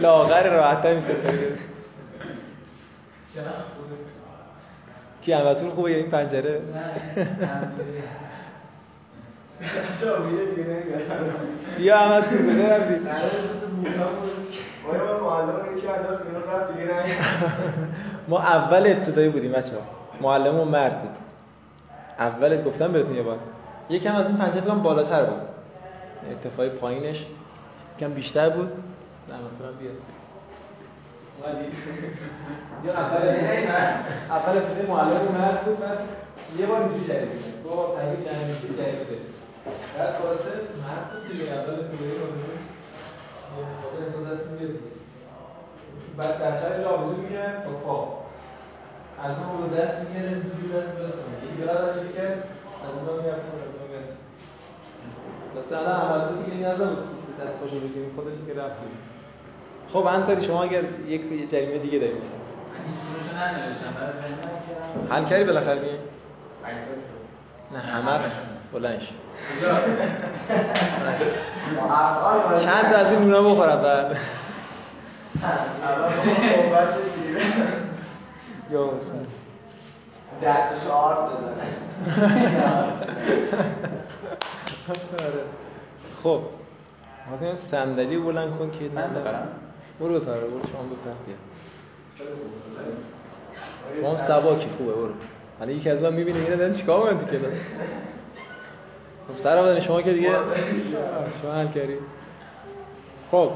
لاغر 0.00 0.50
راحت 0.50 0.86
هم 0.86 1.02
کی 5.22 5.32
همتون 5.32 5.70
خوبه 5.70 5.96
این 5.96 6.10
پنجره؟ 6.10 6.60
یا 11.78 11.98
همتون 11.98 12.46
بده 12.46 12.76
رفتی 12.76 12.94
ما 18.28 18.38
اول 18.38 18.86
ابتدایی 18.86 19.28
بودیم 19.28 19.52
بچه 19.52 19.76
ها 19.76 19.82
معلممون 20.20 20.68
مرد 20.68 21.02
بود. 21.02 21.29
اول 22.20 22.62
گفتم 22.62 22.92
بهتون 22.92 23.14
یه 23.14 23.22
بار 23.22 23.38
یکم 23.88 24.14
از 24.14 24.26
این 24.26 24.36
پنجره 24.36 24.60
فکرم 24.60 24.82
بالاتر 24.82 25.24
بود 25.24 25.40
ارتفاع 26.28 26.68
پایینش 26.68 27.26
یکم 27.96 28.12
بیشتر 28.12 28.50
بود 28.50 28.72
مثلا 29.28 29.72
بیاد 29.78 29.94
یا 32.84 32.92
اول 32.92 34.56
ابتدایی 34.56 34.86
معلم 34.88 35.34
مرد 35.38 35.64
بود 35.64 35.80
بعد 35.80 35.98
یه 36.58 36.66
بار 36.66 36.80
اینجوری 36.82 37.04
بار 37.64 37.96
تغییر 37.96 38.20
جریمه 38.20 38.54
جریمه 38.78 39.04
بده 39.04 39.18
بعد 39.98 40.14
خلاصه 40.22 40.50
مرد 40.82 41.10
بود 41.12 41.32
دیگه 41.32 41.52
اول 41.52 41.74
یه 43.58 43.66
خاطر 43.82 44.04
احساس 44.04 44.40
دست 44.40 44.50
می‌گیره 44.50 44.78
بعد 46.16 46.38
در 46.38 46.56
می‌کرد 47.16 47.64
با 47.64 48.19
از 49.24 49.34
اون 49.38 49.56
رو 49.62 49.76
دست 49.76 49.98
می‌گیره 50.00 50.28
اینجوری 50.28 50.68
دست 50.76 50.92
بلتونه 50.98 51.34
یکی 51.44 51.62
برای 51.62 51.78
داره 51.78 52.02
می‌کرد 52.02 52.38
از 52.86 52.94
اون 53.08 53.20
می‌رفت 53.22 53.38
از 53.38 53.74
اون 53.78 53.88
می‌رفت 53.90 54.16
واسه 55.54 55.74
الان 55.78 56.00
عملتون 56.00 56.42
دیگه 56.42 56.56
نیاز 56.56 56.80
نبود 56.80 56.98
دست 57.40 57.60
پاشو 57.60 57.76
بگیریم 57.80 58.12
خودش 58.16 58.34
که 58.46 58.60
رفت 58.60 58.76
خب 59.92 60.06
انصاری 60.06 60.44
شما 60.44 60.62
اگر 60.62 60.82
یک 61.08 61.50
جریمه 61.50 61.78
دیگه 61.78 61.98
دارید 61.98 62.16
مثلا. 62.16 62.40
حل 65.10 65.24
کردی 65.24 65.44
بالاخره 65.44 65.80
دیگه 65.80 65.98
نه 67.72 67.78
همه 67.78 68.12
رو. 68.18 68.30
بلند 68.72 69.00
شو. 69.00 69.14
چند 72.64 72.90
تا 72.90 72.96
از 72.96 73.12
این 73.12 73.20
نونا 73.20 73.42
بخورم 73.42 73.82
بعد؟ 73.82 74.16
یا 78.72 78.90
حسین 78.98 79.26
دستش 80.42 80.86
آرد 80.86 81.18
بزنه. 81.18 81.66
آره. 85.20 85.44
خب. 86.22 86.40
واسه 87.30 87.56
صندلی 87.56 88.18
بلند 88.18 88.58
کن 88.58 88.70
که 88.70 88.84
من 88.94 89.10
ببرم. 89.10 89.48
برو 90.00 90.20
بپر 90.20 90.32
برو 90.32 90.50
شما 90.50 90.82
بپر. 90.82 91.10
بیا. 91.26 91.36
شما 94.00 94.10
هم 94.10 94.16
سباکی 94.16 94.68
خوبه 94.78 94.92
برو. 94.92 95.12
حالا 95.58 95.72
یکی 95.72 95.90
از 95.90 96.02
من 96.02 96.12
می‌بینه 96.12 96.38
میگه 96.38 96.56
دارن 96.56 96.74
چیکار 96.74 97.12
می‌کنن 97.12 97.18
تو 97.18 97.36
کلاس 97.36 97.52
خب 99.28 99.36
سر 99.36 99.62
بدن 99.62 99.80
شما 99.80 100.02
که 100.02 100.12
دیگه 100.12 100.30
شما 101.42 101.52
حل 101.52 101.68
کردی. 101.68 101.96
خب. 103.30 103.50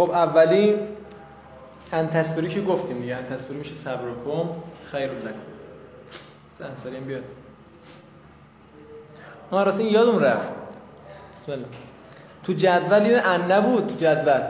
خب 0.00 0.10
اولی 0.10 0.74
ان 1.92 2.08
تصبری 2.08 2.48
که 2.48 2.60
گفتیم 2.60 3.00
دیگه 3.00 3.16
ان 3.16 3.26
تصبری 3.26 3.58
میشه 3.58 3.74
صبر 3.74 4.10
کن 4.24 4.62
خیر 4.92 5.10
لکم. 5.10 6.70
انصاری 6.70 6.96
هم 6.96 7.04
بیاد. 7.04 7.22
آن 9.50 9.64
راست 9.64 9.80
این 9.80 9.88
یادم 9.88 10.18
رفت. 10.18 10.48
بسم 11.34 11.52
الله. 11.52 11.64
تو 12.44 12.52
جدول 12.52 13.02
این 13.02 13.18
ان 13.24 13.52
نبود 13.52 13.86
تو 13.86 13.94
جدول. 13.94 14.42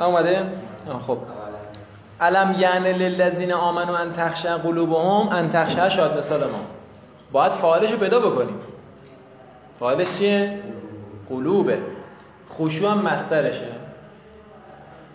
اومده؟ 0.00 0.42
خب. 1.06 1.18
علم 2.20 2.56
یعنی 2.58 2.92
للذین 2.92 3.52
آمنوا 3.52 3.96
ان 3.98 4.12
تخشع 4.12 4.56
قلوبهم؟ 4.56 5.28
ان 5.28 5.50
تخشع 5.50 5.88
شاد 5.88 6.18
مثال 6.18 6.40
ما. 6.40 6.60
باید 7.32 7.52
فاعلش 7.52 7.92
رو 7.92 7.98
پیدا 7.98 8.20
بکنیم. 8.20 8.60
فاعلش 9.80 10.18
چیه؟ 10.18 10.58
قلوبه. 11.28 11.99
خشوع 12.58 12.90
هم 12.90 13.02
مسترشه 13.02 13.72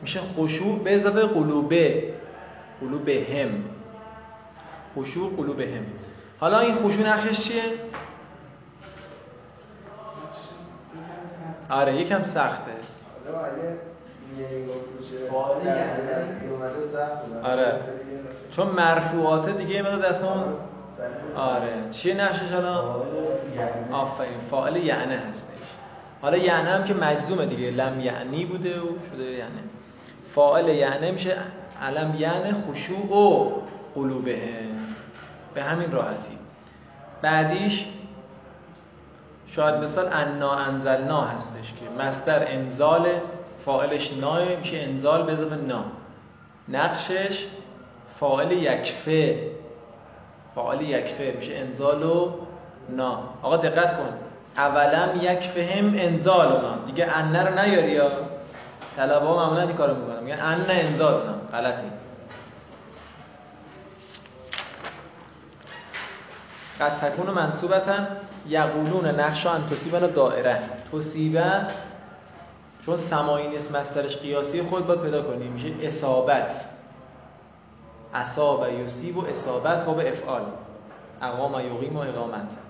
میشه 0.01 0.19
خشوع 0.37 0.79
به 0.83 0.95
اضافه 0.95 1.21
قلوبه. 1.21 2.13
قلوب 2.81 3.09
هم. 3.09 3.63
خشوع 4.95 5.35
قلوب 5.37 5.59
هم. 5.59 5.85
حالا 6.39 6.59
این 6.59 6.75
خشوع 6.75 7.07
نقشش 7.07 7.41
چیه؟ 7.41 7.63
آره 11.69 11.95
یکم 11.95 12.23
سخته. 12.23 12.71
آره 13.35 13.77
یعنی-. 14.37 14.69
آره. 17.43 17.79
چون 18.51 18.67
مرفوعاته 18.67 19.51
دیگه 19.51 19.75
یه 19.75 19.81
مداد 19.81 20.01
دست 20.01 20.23
اون 20.23 20.43
آره. 21.35 21.73
چیه 21.91 22.13
نقشش 22.13 22.51
الان 22.51 23.01
آفرین. 23.91 24.39
فاعل 24.51 24.75
یعنی 24.75 25.15
هستش 25.15 25.54
حالا 26.25 26.37
یعنی 26.37 26.69
هم 26.69 26.83
که 26.83 26.93
مجزومه 26.93 27.45
دیگه. 27.45 27.71
لم 27.71 27.99
یعنی 27.99 28.45
بوده 28.45 28.79
و 28.79 28.85
شده 29.11 29.23
یعنی. 29.23 29.59
فاعل 30.29 30.67
یعنی 30.67 31.11
میشه 31.11 31.37
علم 31.81 32.15
یعنی 32.19 32.53
خشوع 32.53 33.17
و 33.17 33.51
قلوبه. 33.95 34.39
به 35.53 35.63
همین 35.63 35.91
راحتی. 35.91 36.37
بعدیش 37.21 37.85
شاید 39.47 39.75
مثال 39.75 40.07
انا 40.13 40.51
انزلنا 40.51 41.21
هستش 41.21 41.73
که 41.73 42.03
مصدر 42.03 42.51
انزال 42.51 43.07
فاعلش 43.65 44.13
نای 44.13 44.55
میشه 44.55 44.77
انزال 44.77 45.23
به 45.23 45.33
اضافه 45.33 45.55
نا. 45.55 45.83
نقشش 46.69 47.45
فاعل 48.19 48.51
یکفه. 48.51 49.51
فاعل 50.55 50.81
یکفه 50.81 51.35
میشه 51.39 51.55
انزال 51.55 52.03
و 52.03 52.31
نا. 52.89 53.19
آقا 53.41 53.57
دقت 53.57 53.97
کن. 53.97 54.24
اولم 54.57 55.19
یکفهم 55.21 55.93
انزال 55.97 56.51
و 56.51 56.61
نا 56.61 56.77
دیگه 56.85 57.05
انه 57.05 57.43
رو 57.43 57.61
نیاری 57.61 57.91
یا؟ 57.91 58.11
طلبه 58.97 59.25
ها 59.25 59.35
معمولا 59.35 59.61
این 59.61 59.75
کارو 59.75 59.95
می‌کنم 59.95 60.23
میگن 60.23 60.39
انه 60.39 60.73
انزال 60.73 61.13
و 61.13 61.25
نا 61.25 61.33
غلطی. 61.53 61.91
قد 66.81 66.99
تکون 66.99 67.29
منصوبتا 67.29 67.95
یقولون 68.47 69.05
نقشا 69.05 69.51
ان 69.51 69.69
تصیبن 69.69 69.99
دائره. 69.99 70.59
تصیبه 70.93 71.51
چون 72.85 72.97
سمایی 72.97 73.47
نیست 73.47 73.71
مسترش 73.71 74.17
قیاسی 74.17 74.61
خود 74.61 74.87
باید 74.87 75.01
پیدا 75.01 75.21
کنیم. 75.21 75.51
میشه 75.51 75.87
اصابت. 75.87 76.65
اصاب 78.13 78.67
یصیب 78.69 79.17
و 79.17 79.25
اصابت 79.25 79.87
و 79.87 79.93
به 79.93 80.09
افعال. 80.09 80.41
اقام 81.21 81.59
یقیم 81.59 81.97
و 81.97 81.99
اقامت. 81.99 82.64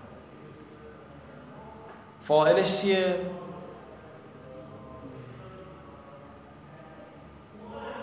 فاعلش 2.27 2.81
چیه؟ 2.81 3.15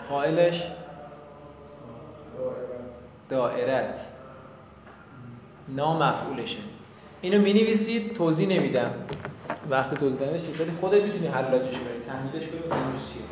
فاعلش 0.09 0.67
دائرت. 3.29 3.99
نامفعولشه. 5.67 6.59
اینو 7.21 7.41
می 7.41 7.53
نویسید 7.53 8.13
توضیح 8.13 8.47
نمیدم. 8.47 8.91
وقت 9.69 9.93
توضیح 9.93 10.19
دادنش 10.19 10.41
ولی 10.59 10.71
خودت 10.71 11.03
می‌تونی 11.03 11.27
حلاجش 11.27 11.73
کنی 11.73 11.99
تحلیلش 12.07 12.47
کنی 12.47 12.59
تحلیلش 12.69 13.01
چیه. 13.13 13.23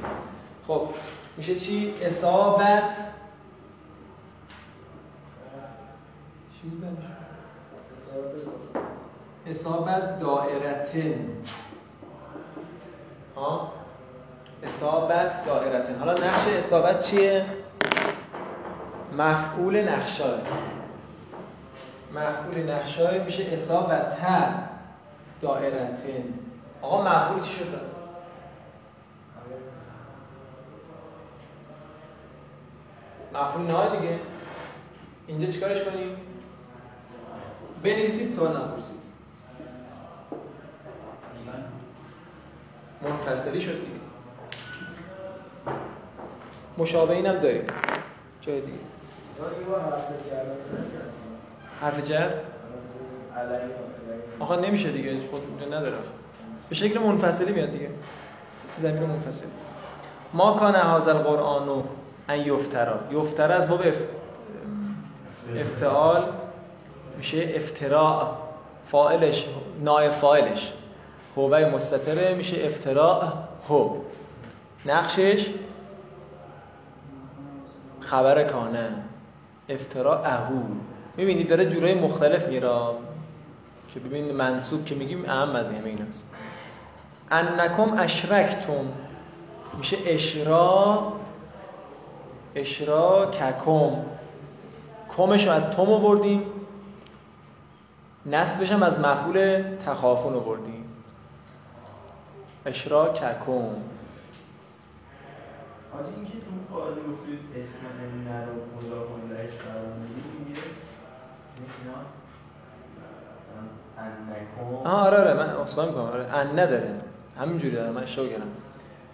خب 0.67 0.87
میشه 1.37 1.55
چی؟ 1.55 1.93
اصابت 2.01 2.95
چی 6.61 6.71
اصابت 9.47 10.19
دائرتن. 10.19 11.29
ها؟ 13.35 13.71
اصابت 14.63 15.45
دائرتن. 15.45 15.99
حالا 15.99 16.13
نقش 16.13 16.47
اصابت 16.47 16.99
چیه؟ 16.99 17.45
مفعول 19.17 19.89
نقشای 19.89 20.39
مفعول 22.15 22.71
نقشای 22.71 23.19
میشه 23.19 23.43
اصابت 23.43 24.17
دائرتن. 25.41 26.33
آقا 26.81 27.01
مفعول 27.01 27.41
چی 27.41 27.53
شد 27.53 27.75
است 27.75 27.95
مفعول 33.33 33.65
نه 33.65 33.99
دیگه. 33.99 34.19
اینجا 35.27 35.51
چیکارش 35.51 35.81
کنیم؟ 35.83 36.17
بنویسید 37.83 38.29
سوال 38.29 38.57
نپرسید. 38.57 39.00
منفصلی 43.03 43.61
شد 43.61 43.71
دیگه. 43.71 44.01
مشابه 46.77 47.15
اینم 47.15 47.37
داریم. 47.37 47.63
جای 48.41 48.61
دیگه. 48.61 48.77
حرف 51.81 52.03
جر؟ 52.03 52.29
آخه 54.39 54.57
نمیشه 54.57 54.91
دیگه 54.91 55.19
خود 55.19 55.73
نداره. 55.73 55.97
به 56.69 56.75
شکل 56.75 56.99
منفصلی 56.99 57.53
میاد 57.53 57.71
دیگه. 57.71 57.89
زمین 58.81 59.03
منفصل 59.03 59.45
ما 60.33 60.53
کان 60.53 60.75
هذا 60.75 61.11
القرآن 61.11 61.83
ان 62.29 62.39
یفترا. 62.39 62.99
یفترا 63.11 63.55
از 63.55 63.67
باب 63.69 63.81
افتعال 65.55 66.23
میشه 67.17 67.51
افتراع 67.55 68.37
فاعلش 68.85 69.47
نای 69.79 70.09
فاعلش. 70.09 70.73
هوه 71.37 71.65
مستتره 71.65 72.33
میشه 72.35 72.65
افتراع 72.65 73.33
هو. 73.69 73.95
نقشش؟ 74.85 75.49
خبر 77.99 78.43
کانه. 78.43 78.89
افتراع 79.69 80.21
اهو. 80.25 80.61
می‌بینید 81.17 81.49
داره 81.49 81.69
جورای 81.69 81.93
مختلف 81.93 82.47
میره 82.47 82.79
که 83.93 83.99
ببین 83.99 84.31
منصوب 84.31 84.85
که 84.85 84.95
میگیم 84.95 85.25
اهم 85.27 85.55
از 85.55 85.71
همه 85.71 85.85
این 85.85 86.01
هست 86.01 86.23
انکم 87.31 87.93
اشرکتم. 87.97 88.85
میشه 89.77 89.97
اشرا 90.05 91.13
اشرا 92.55 93.25
ککم. 93.25 93.91
کمش 95.17 95.47
از 95.47 95.69
توم 95.69 95.89
آوردیم. 95.89 96.43
نصبش 98.25 98.71
هم 98.71 98.83
از 98.83 98.99
مفعول 98.99 99.63
تخافون 99.85 100.33
آوردیم. 100.33 100.80
اشرا 102.65 103.13
ککم 103.13 103.53
آجی 105.93 106.11
اینکه 106.15 106.31
تو 106.31 106.75
قاعده 106.75 107.01
گفتید 107.01 107.39
اسم 107.55 107.79
ان 108.03 108.47
رو 108.47 108.53
مضاف 108.77 109.07
الیهش 109.11 109.53
قرار 109.53 109.93
می‌دید 109.99 110.25
میگه؟ 110.47 110.61
آه 114.83 115.05
آره 115.05 115.17
آره 115.17 115.33
من 115.33 115.49
اصلا 115.49 115.85
می‌کنم 115.85 116.03
آره. 116.03 116.33
ان 116.33 116.59
نداره 116.59 116.93
همینجوری 117.39 117.75
داره 117.75 117.91
من 117.91 118.03
اشتباه 118.03 118.29
کردم. 118.29 118.47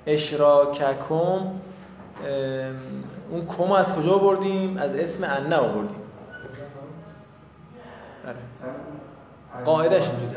اشراککم 0.08 1.42
اون 3.30 3.46
کم 3.58 3.72
از 3.72 3.96
کجا 3.96 4.18
بردیم 4.18 4.78
از 4.78 4.96
اسم 4.96 5.24
ان 5.24 5.54
آوردیم. 5.54 6.02
آره. 8.28 8.36
قاعدش 9.66 10.10
اینجوری 10.10 10.36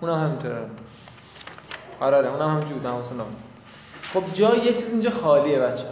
اونم 0.00 0.24
همینطوره. 0.24 0.56
آره 2.00 2.16
آره 2.16 2.28
اونم 2.28 2.48
همینجوری 2.48 2.80
بود 2.80 3.16
خب 4.14 4.32
جای 4.32 4.58
یه 4.58 4.72
چیز 4.72 4.90
اینجا 4.90 5.10
خالیه 5.10 5.58
بچه 5.58 5.86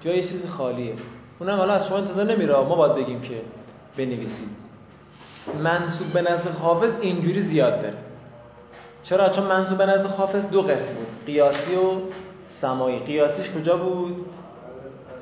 جای 0.00 0.16
یه 0.16 0.22
چیز 0.22 0.46
خالیه. 0.46 0.94
اونم 1.38 1.56
حالا 1.56 1.72
از 1.72 1.88
شما 1.88 1.96
انتظار 1.96 2.24
نمیره 2.24 2.54
ما 2.54 2.76
باید 2.76 2.94
بگیم 2.94 3.20
که 3.20 3.42
بنویسید. 3.96 4.48
منصوب 5.62 6.06
به 6.12 6.22
نزد 6.22 6.50
حافظ 6.50 6.92
اینجوری 7.00 7.42
زیاد 7.42 7.82
داره. 7.82 7.96
چرا؟ 9.02 9.28
چون 9.28 9.46
منصوب 9.46 9.78
به 9.78 9.86
نزد 9.86 10.06
حافظ 10.06 10.46
دو 10.46 10.62
قسم 10.62 10.94
بود. 10.94 11.06
قیاسی 11.26 11.74
و 11.74 11.92
سمایی. 12.48 12.98
قیاسیش 12.98 13.50
کجا 13.50 13.76
بود؟ 13.76 14.26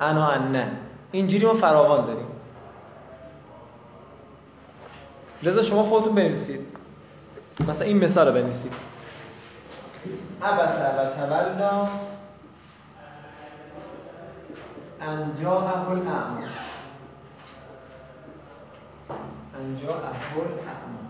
انا 0.01 0.29
انه 0.29 0.71
اینجوری 1.13 1.47
ما 1.47 1.55
فراوان 1.55 2.07
داریم. 2.07 2.27
لذا 5.43 5.63
شما 5.63 5.83
خودتون 5.83 6.15
بنویسید. 6.15 6.78
مثلا 7.61 7.87
این 7.87 8.05
مثال 8.05 8.29
رو 8.29 8.35
بنویسید. 8.35 8.73
عبس 10.43 10.73
و 10.73 11.21
تولا 11.21 11.89
انجا 15.01 15.61
اهل 15.61 16.09
اعما 16.09 16.39
انجا 19.61 19.95
اهل 19.95 20.41
اعما 20.69 21.09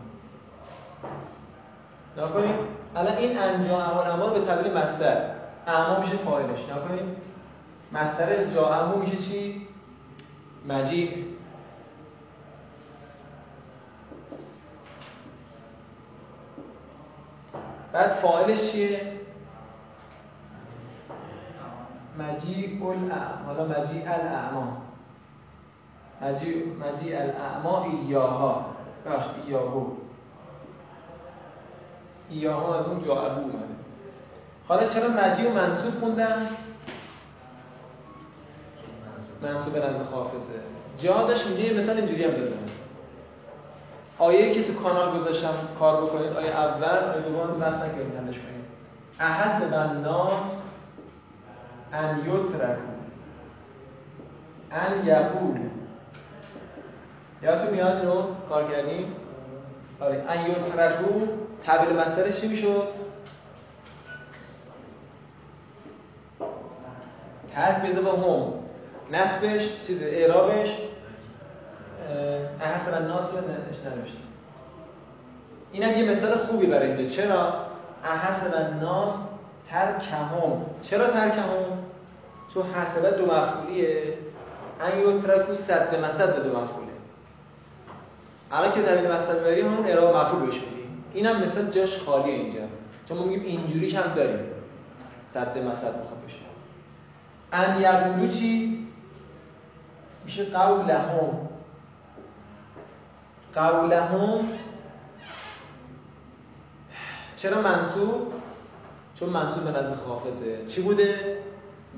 نکنید 2.16 2.54
الان 2.96 3.16
این 3.16 3.38
انجا 3.38 3.80
اهل 3.80 4.10
اعما 4.10 4.26
به 4.26 4.40
تعبیر 4.40 4.72
مصدر. 4.72 5.30
اعما 5.66 6.00
میشه 6.00 6.16
فاعلش. 6.16 6.60
نکنید 6.76 7.16
مصدر 7.92 8.44
جا 8.44 8.96
میشه 8.96 9.16
چی؟ 9.16 9.66
مجیع 10.68 11.24
بعد 17.92 18.10
فاعلش 18.10 18.72
چیه؟ 18.72 19.12
مجیع 22.18 22.86
الاعما 22.86 23.44
حالا 23.46 23.64
مجیع 23.64 24.02
الاعما 24.02 24.76
مجیع 26.22 26.64
مجیع 26.66 27.20
الاعما 27.22 27.84
ایاها. 27.84 28.66
باش 29.04 29.22
ایاهو. 29.46 29.86
ایاها 32.30 32.78
از 32.78 32.86
اون 32.86 33.04
جاعبو 33.04 33.40
اومده. 33.40 33.58
حالا 34.68 34.86
چرا 34.86 35.08
مجیع 35.08 35.50
و 35.50 35.54
منصوب 35.54 36.00
خوندم 36.00 36.46
منصوب 39.42 39.76
نزد 39.76 40.12
حافظه. 40.12 40.60
جا 40.98 41.26
داشت 41.26 41.46
اینجا 41.46 41.76
مثلا 41.78 41.94
اینجوری 41.94 42.24
هم 42.24 42.30
بزنه 42.30 42.67
آیه 44.18 44.50
که 44.52 44.64
تو 44.64 44.74
کانال 44.74 45.18
گذاشتم 45.18 45.54
کار 45.78 46.04
بکنید 46.04 46.32
آیه 46.32 46.50
اول 46.50 47.10
آیه 47.10 47.22
دوم 47.22 47.58
زن 47.58 47.74
نکردید 47.74 48.16
حلش 48.16 48.34
کنید 48.34 48.64
احسب 49.20 49.74
الناس 49.74 50.62
ان 51.92 52.18
یترکو. 52.18 52.82
ان 54.72 55.06
یقول. 55.06 55.60
یادتون 57.42 57.70
میاد 57.74 57.96
اینو 57.96 58.22
کار 58.48 58.70
کردیم؟ 58.70 59.16
آره 60.00 60.24
ان 60.28 60.50
یترکو. 60.50 61.26
تبدیل 61.64 61.96
مسترش 61.96 62.40
چی 62.40 62.48
می‌شد؟ 62.48 62.88
ترک 67.54 67.82
بیزه 67.82 68.00
با 68.00 68.12
هم. 68.12 68.52
نصبش 69.12 69.82
چیز 69.86 70.02
اعرابش 70.02 70.76
احسن 72.60 72.94
الناس 72.94 73.34
رو 73.34 73.40
ننوشتم 73.40 74.18
اینم 75.72 75.98
یه 75.98 76.10
مثال 76.10 76.38
خوبی 76.38 76.66
برای 76.66 76.92
اینجا. 76.92 77.14
چرا 77.14 77.52
احسن 78.04 78.54
الناس 78.54 79.14
ترکهم 79.70 80.66
چرا 80.82 81.06
ترکهم 81.06 81.48
چون 82.54 82.62
حسبه 82.70 83.10
دو 83.10 83.26
مفعولیه. 83.26 84.14
ان 84.80 84.98
یترکو 84.98 85.54
صد 85.54 86.04
مسد 86.04 86.42
دو 86.42 86.48
مفعوله. 86.48 86.88
الان 88.52 88.72
که 88.72 88.82
دلیل 88.82 89.12
مصدر 89.12 89.38
بریم 89.38 89.74
اون 89.74 89.86
اعراب 89.86 90.16
مفعول 90.16 90.46
بهش 90.46 90.60
اینم 91.14 91.42
مثلا 91.42 91.70
جاش 91.70 91.98
خالیه 91.98 92.34
اینجا. 92.34 92.60
چون 93.08 93.18
ما 93.18 93.24
میگیم 93.24 93.44
اینجوریش 93.44 93.94
هم 93.94 94.14
داریم. 94.14 94.38
صد 95.26 95.58
مسد 95.58 95.96
می‌خواد 95.96 96.24
بشه. 96.26 96.36
ان 97.52 97.80
یقولو 97.80 98.28
چی؟ 98.28 98.78
میشه 100.24 100.44
قولهم 100.44 101.47
قولهم. 103.54 104.48
چرا 107.36 107.62
منصوب؟ 107.62 108.32
چون 109.20 109.28
منصوب 109.28 109.64
به 109.64 109.70
نزد 109.70 109.96
خافزه 109.96 110.66
چی 110.66 110.82
بوده؟ 110.82 111.38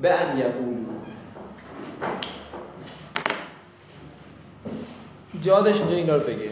به 0.03 0.21
ان 0.21 0.39
یقولو. 0.39 0.85
جادش 5.43 5.81
اینجا 5.81 5.97
اینا 5.97 6.17
رو 6.17 6.23
بگه. 6.23 6.51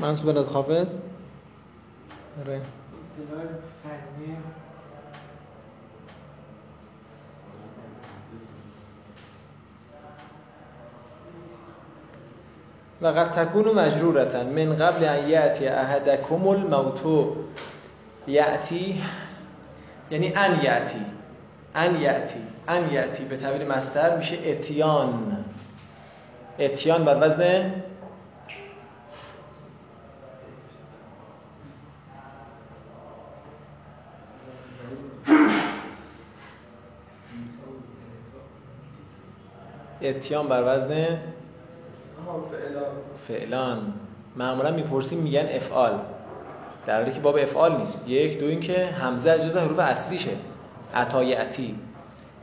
منصوب 0.00 0.28
از 0.28 0.48
آره. 0.48 0.74
اصطلاح 2.38 3.44
فنی 3.82 4.36
لقد 13.00 13.30
تکون 13.30 13.64
مجرورتا 13.64 14.44
من 14.44 14.76
قبل 14.76 15.04
ان 15.04 15.28
یأتی 15.28 15.66
احدکم 15.66 16.48
الموت. 16.48 17.00
یأتی 18.26 19.02
یعنی 20.10 20.34
ان 20.36 20.60
یأتی. 20.62 21.04
ان 21.74 22.00
یأتی. 22.00 22.40
ان 22.68 22.90
یأتی. 22.92 23.24
به 23.24 23.36
تعبیر 23.36 23.76
مستر 23.76 24.16
میشه 24.16 24.36
اتیان. 24.44 25.44
اتیان 26.58 27.04
بر 27.04 27.18
وزن 27.20 27.72
اتیان 40.08 40.46
بر 40.46 40.76
وزن 40.76 41.18
فعلان. 43.28 43.92
معمولا 44.36 44.70
می‌پرسیم 44.70 45.18
میگن 45.18 45.46
افعال. 45.52 45.98
در 46.86 47.00
حالی 47.00 47.12
که 47.12 47.20
باب 47.20 47.36
افعال 47.36 47.76
نیست. 47.76 48.08
یک 48.08 48.40
دو 48.40 48.46
اینکه 48.46 48.86
همزه 48.86 49.30
از 49.30 49.44
جزء 49.46 49.60
حروف 49.60 49.78
اصلیشه. 49.78 50.30
عطای 50.94 51.32
عتی 51.32 51.74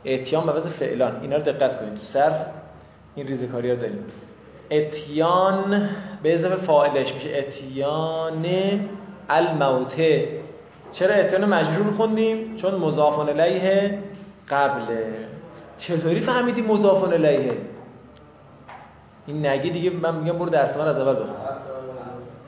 اتیان 0.04 0.46
بر 0.46 0.56
وزن 0.56 0.68
فعلان. 0.68 1.20
اینا 1.22 1.36
رو 1.36 1.42
دقت 1.42 1.80
کنید 1.80 1.94
تو 1.94 2.02
صرف. 2.02 2.46
این 3.14 3.26
ریزکاری 3.26 3.70
رو 3.70 3.76
داریم. 3.76 4.04
اتیان 4.70 5.88
به 6.22 6.34
اضافه 6.34 6.56
فاعلش 6.56 7.14
میشه. 7.14 7.28
اتیان 7.38 8.46
الموته 9.28 10.28
چرا 10.92 11.14
اتیان 11.14 11.44
مجرور 11.44 11.92
خوندیم 11.92 12.56
چون 12.56 12.74
مضاف 12.74 13.18
الیه 13.18 13.98
قبله. 14.48 15.06
چطوری 15.78 16.20
فهمیدی 16.20 16.62
مضاف 16.62 17.04
الیه؟ 17.04 17.58
این 19.26 19.46
نگی 19.46 19.70
دیگه 19.70 19.90
من 19.90 20.14
میگم 20.14 20.38
برو 20.38 20.48
درس 20.48 20.76
من 20.76 20.88
از 20.88 20.98
اول 20.98 21.14
بخون. 21.14 21.36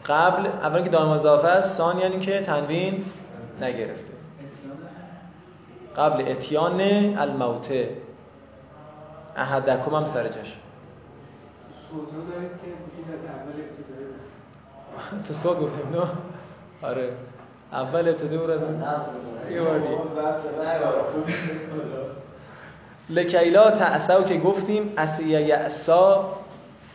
قبل 0.07 0.47
اول 0.47 0.83
که 0.83 0.91
دائم 0.91 1.09
اضافه 1.09 1.49
است 1.49 1.77
ثانیا 1.77 2.09
یعنی 2.09 2.21
که 2.21 2.43
تنوین 2.43 3.05
نگرفته. 3.61 4.13
قبل 5.97 6.31
اتیان 6.31 6.81
الموت. 7.19 7.69
احدکم 9.37 9.95
هم 9.95 10.07
سر 10.07 10.29
جاش. 10.29 10.57
تو 15.29 15.35
صوت 15.35 15.61
گفتیم 15.61 15.89
نه 15.93 16.09
آره. 16.89 17.13
اول 17.73 18.09
ابتدای 18.09 18.39
بود 18.39 18.51
از 18.51 18.61
یه 19.51 19.63
بار 19.63 19.79
دیگه. 19.79 19.99
لکیلا 23.11 23.71
تعسو 23.71 24.25
که 24.25 24.39
گفتیم 24.39 24.93
اسیه 24.97 25.41
یعسا 25.41 26.39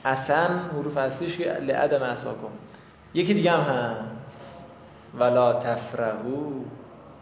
اسن 0.06 0.60
حروف 0.73 0.97
اصلیش 0.97 1.38
که 1.38 1.54
لعدم 1.54 2.04
اساکم 2.04 2.47
یکی 3.13 3.34
دیگه 3.34 3.52
هم 3.52 3.62
هست. 3.62 4.65
ولا 5.19 5.54
تفرهو. 5.54 6.52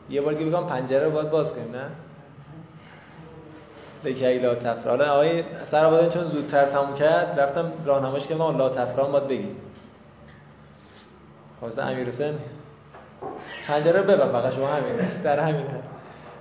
یه 0.10 0.22
بار 0.22 0.34
دیگه 0.34 0.50
بگم 0.50 0.68
پنجره 0.68 1.06
رو 1.06 1.12
باید 1.12 1.30
باز 1.30 1.54
کنیم 1.54 1.72
نه؟ 1.72 1.86
لکیلا 4.04 4.56
تفره 4.56 4.90
حالا 4.90 5.14
آقای 5.14 5.44
سر 5.64 6.10
چون 6.10 6.24
زودتر 6.24 6.66
تموم 6.66 6.96
کرد 6.96 7.40
رفتم 7.40 7.72
راهنمایش 7.86 8.28
کردم 8.28 8.58
لا 8.58 8.70
تفره 8.70 9.04
باید 9.04 9.28
بگیم. 9.28 9.56
خواسته 11.60 11.82
امیر 11.82 12.08
حسین 12.08 12.34
پنجره 13.68 14.02
ببن 14.02 14.32
فقط 14.32 14.54
شما 14.54 14.68
همین 14.68 14.96
در 15.24 15.40
همین 15.40 15.66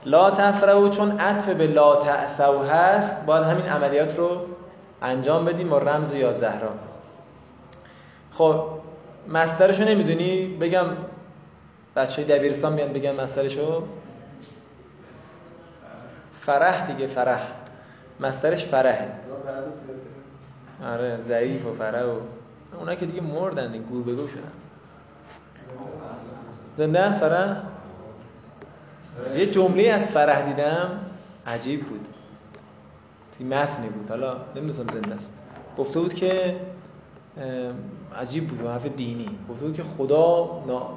لا 0.04 0.30
تفرهو 0.30 0.88
چون 0.88 1.18
عطف 1.18 1.48
به 1.48 1.66
لا 1.66 1.96
تأسو 1.96 2.62
هست. 2.62 3.26
باید 3.26 3.44
همین 3.44 3.66
عملیات 3.66 4.18
رو 4.18 4.46
انجام 5.02 5.44
بدیم 5.44 5.68
با 5.68 5.78
رمز 5.78 6.12
یا 6.12 6.32
زهرا. 6.32 6.70
خب 8.32 8.64
مسترشو 9.28 9.84
نمی‌دونی؟ 9.84 10.56
بگم 10.60 10.86
بچه 11.96 12.24
دبیرستان 12.24 12.72
میان 12.72 12.92
بگم 12.92 13.14
مسترشو. 13.14 13.82
فرح 16.40 16.86
دیگه 16.86 17.06
فرح. 17.06 17.42
مسترش 18.20 18.64
فرحه. 18.64 19.08
آره 20.92 21.16
ضعیف 21.20 21.66
و 21.66 21.74
فرح 21.74 22.02
و 22.02 22.20
اونا 22.78 22.94
که 22.94 23.06
دیگه 23.06 23.20
مردن 23.20 23.82
گور 23.82 24.02
بگو 24.02 24.28
شدن. 24.28 24.52
زنده 26.78 27.00
است 27.00 27.20
فرح؟ 27.20 27.56
یه 29.36 29.46
جمله 29.46 29.88
از 29.88 30.10
فرح 30.10 30.46
دیدم 30.46 31.00
عجیب 31.46 31.86
بود. 31.86 32.08
این 33.38 33.54
متنی 33.54 33.88
بود. 33.88 34.08
حالا 34.08 34.36
نمی‌دونم 34.56 34.92
زنده 34.92 35.14
است. 35.14 35.30
گفته 35.78 36.00
بود 36.00 36.14
که 36.14 36.56
عجیب 38.16 38.48
بود. 38.48 38.66
حرف 38.66 38.86
دینی. 38.86 39.28
گفته 39.50 39.66
بود 39.66 39.74
که 39.76 39.82
خدا 39.82 40.62
نا... 40.66 40.90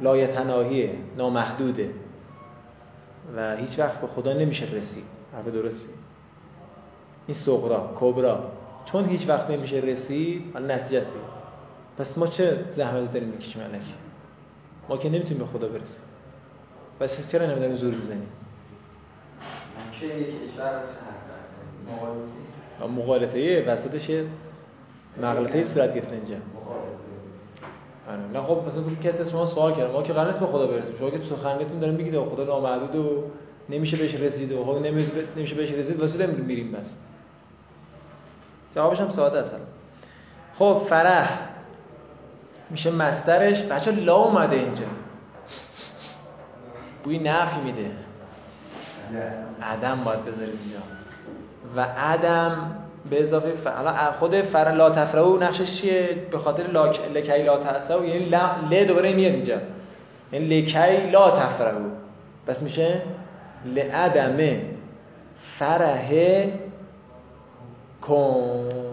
لایتناهیه 0.00 0.94
نامحدوده. 1.16 1.90
و 3.36 3.56
هیچ 3.56 3.78
وقت 3.78 4.00
به 4.00 4.06
خدا 4.06 4.32
نمیشه 4.32 4.66
رسید. 4.66 5.04
حرف 5.36 5.46
درستی. 5.46 5.92
این 7.26 7.36
صغرا 7.36 7.92
کبرا. 8.00 8.52
چون 8.84 9.08
هیچ 9.08 9.28
وقت 9.28 9.50
نمیشه 9.50 9.76
رسید 9.76 10.44
حالا 10.54 10.74
نتیجه 10.74 11.02
پس 11.98 12.18
ما 12.18 12.26
چه 12.26 12.64
زحمت 12.72 13.12
داریم 13.12 13.28
می‌کشیم 13.28 13.62
الکی 13.62 13.94
ما 14.88 14.96
که 14.96 15.08
نمی‌تونیم 15.08 15.38
به 15.38 15.58
خدا 15.58 15.68
برسیم. 15.68 16.02
پس 17.02 17.28
چرا 17.28 17.46
نمی‌دونیم 17.46 17.76
زور 17.76 17.94
کشور 17.94 18.16
چه 20.00 20.06
مقالطه 22.88 23.40
یه 23.40 23.64
وسطش 23.68 24.08
یه 24.08 24.24
مغلطه 25.22 25.64
صورت 25.64 25.94
گرفته 25.94 26.12
اینجا. 26.12 26.36
آره. 28.08 28.20
نه 28.32 28.40
خب 28.40 28.62
مثلا 28.66 28.82
کسی 29.04 29.22
از 29.22 29.30
شما 29.30 29.46
سوال 29.46 29.74
کرد. 29.74 29.90
ما 29.90 30.02
که 30.02 30.12
قرار 30.12 30.26
نیست 30.26 30.40
به 30.40 30.46
خدا 30.46 30.66
برسیم. 30.66 30.94
شما 30.98 31.10
که 31.10 31.18
تو 31.18 31.24
سخنگتون 31.24 31.78
دارین 31.78 31.94
میگید 31.96 32.20
خدا 32.20 32.44
نامحدود 32.44 32.96
و 32.96 33.24
نمیشه 33.68 33.96
بهش 33.96 34.14
رسید 34.14 34.52
و 34.52 34.64
خب 34.64 34.78
نمیشه 35.36 35.54
بهش 35.54 35.72
رسید. 35.72 36.00
واسه 36.00 36.26
میریم 36.26 36.72
بس؟ 36.72 36.98
جوابش 38.74 39.00
هم 39.00 39.10
ساده 39.10 39.38
است. 39.38 39.54
خب 40.58 40.82
فرح. 40.88 41.38
میشه 42.70 42.90
مسترش. 42.90 43.62
بچه 43.62 43.90
لا 43.90 44.16
اومده 44.16 44.56
اینجا. 44.56 44.84
بوی 47.04 47.18
نفی 47.18 47.60
میده. 47.60 47.90
عدم 49.62 50.04
باید 50.04 50.24
بذاریم 50.24 50.58
اینجا. 50.64 50.78
و 51.76 51.80
عدم 51.80 52.76
به 53.10 53.22
اضافه 53.22 53.52
فر... 53.52 54.10
خود 54.18 54.42
فر 54.42 54.72
لا 54.72 54.90
تفرهو 54.90 55.36
نقشش 55.36 55.80
چیه؟ 55.80 56.26
به 56.30 56.38
خاطر 56.38 56.66
لاک... 56.66 57.00
لکی 57.14 57.42
لا 57.42 57.56
تأسو 57.56 58.04
یعنی 58.04 58.30
ل 58.70 58.84
دوباره 58.84 59.12
میاد 59.12 59.32
اینجا. 59.32 59.58
یعنی 60.32 60.60
لکی 60.60 61.10
لا 61.10 61.30
تفرهو 61.30 61.90
پس 62.46 62.62
میشه 62.62 63.02
لعدم 63.64 64.60
فرح 65.58 66.12
کن. 68.02 68.91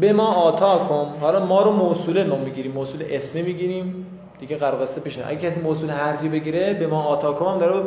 به 0.00 0.12
ما 0.12 0.26
آتا 0.26 0.78
کن 0.78 1.14
حالا 1.20 1.46
ما 1.46 1.62
رو 1.62 1.70
موصوله 1.72 2.24
ما 2.24 2.36
می‌گیریم 2.36 2.72
موصول 2.72 3.04
اسمی 3.10 3.42
می‌گیریم. 3.42 4.06
دیگه 4.38 4.56
قرقسته 4.56 5.00
پیش 5.00 5.18
اگه 5.18 5.36
کسی 5.36 5.60
موصول 5.60 5.90
حرفی 5.90 6.28
بگیره 6.28 6.74
به 6.74 6.86
ما 6.86 7.02
آتا 7.02 7.32
کن 7.32 7.58
داره 7.58 7.82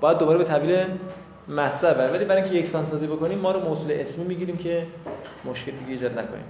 باید 0.00 0.18
دوباره 0.18 0.38
به 0.38 0.44
طویل 0.44 0.84
مصدر 1.48 1.94
بره. 1.94 2.12
ولی 2.12 2.24
برای 2.24 2.42
اینکه 2.42 2.58
یکسان 2.58 2.84
سازی 2.84 3.06
بکنیم 3.06 3.38
ما 3.38 3.52
رو 3.52 3.60
موصول 3.60 3.92
اسمی 3.92 4.24
می‌گیریم 4.24 4.56
که 4.56 4.86
مشکل 5.44 5.72
دیگه 5.72 5.90
ایجاد 5.92 6.12
نکنیم. 6.12 6.44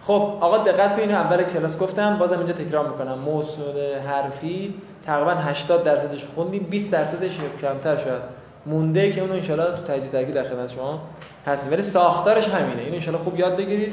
خب 0.00 0.38
آقا 0.40 0.58
دقت 0.58 0.96
کنید 0.96 1.10
اول 1.10 1.42
کلاس 1.42 1.78
گفتم 1.78 2.18
بازم 2.18 2.38
اینجا 2.38 2.52
تکرار 2.52 2.88
می‌کنم. 2.88 3.18
موصول 3.18 3.98
حرفی 4.06 4.74
تقریبا 5.06 5.30
80 5.30 5.84
درصدش 5.84 6.24
خوندیم 6.34 6.66
20 6.70 6.90
درصدش 6.90 7.38
کمتر 7.60 7.96
شد 7.96 8.20
مونده 8.66 9.12
که 9.12 9.20
اونو 9.20 9.32
ان 9.32 9.40
تو 9.40 9.92
تجدید 9.92 10.10
درگی 10.10 10.32
در 10.32 10.42
خدمت 10.42 10.72
شما 10.72 11.00
هست 11.46 11.72
ولی 11.72 11.82
ساختارش 11.82 12.48
همینه. 12.48 12.82
اینو 12.82 13.08
ان 13.08 13.16
خوب 13.16 13.38
یاد 13.38 13.56
بگیرید. 13.56 13.92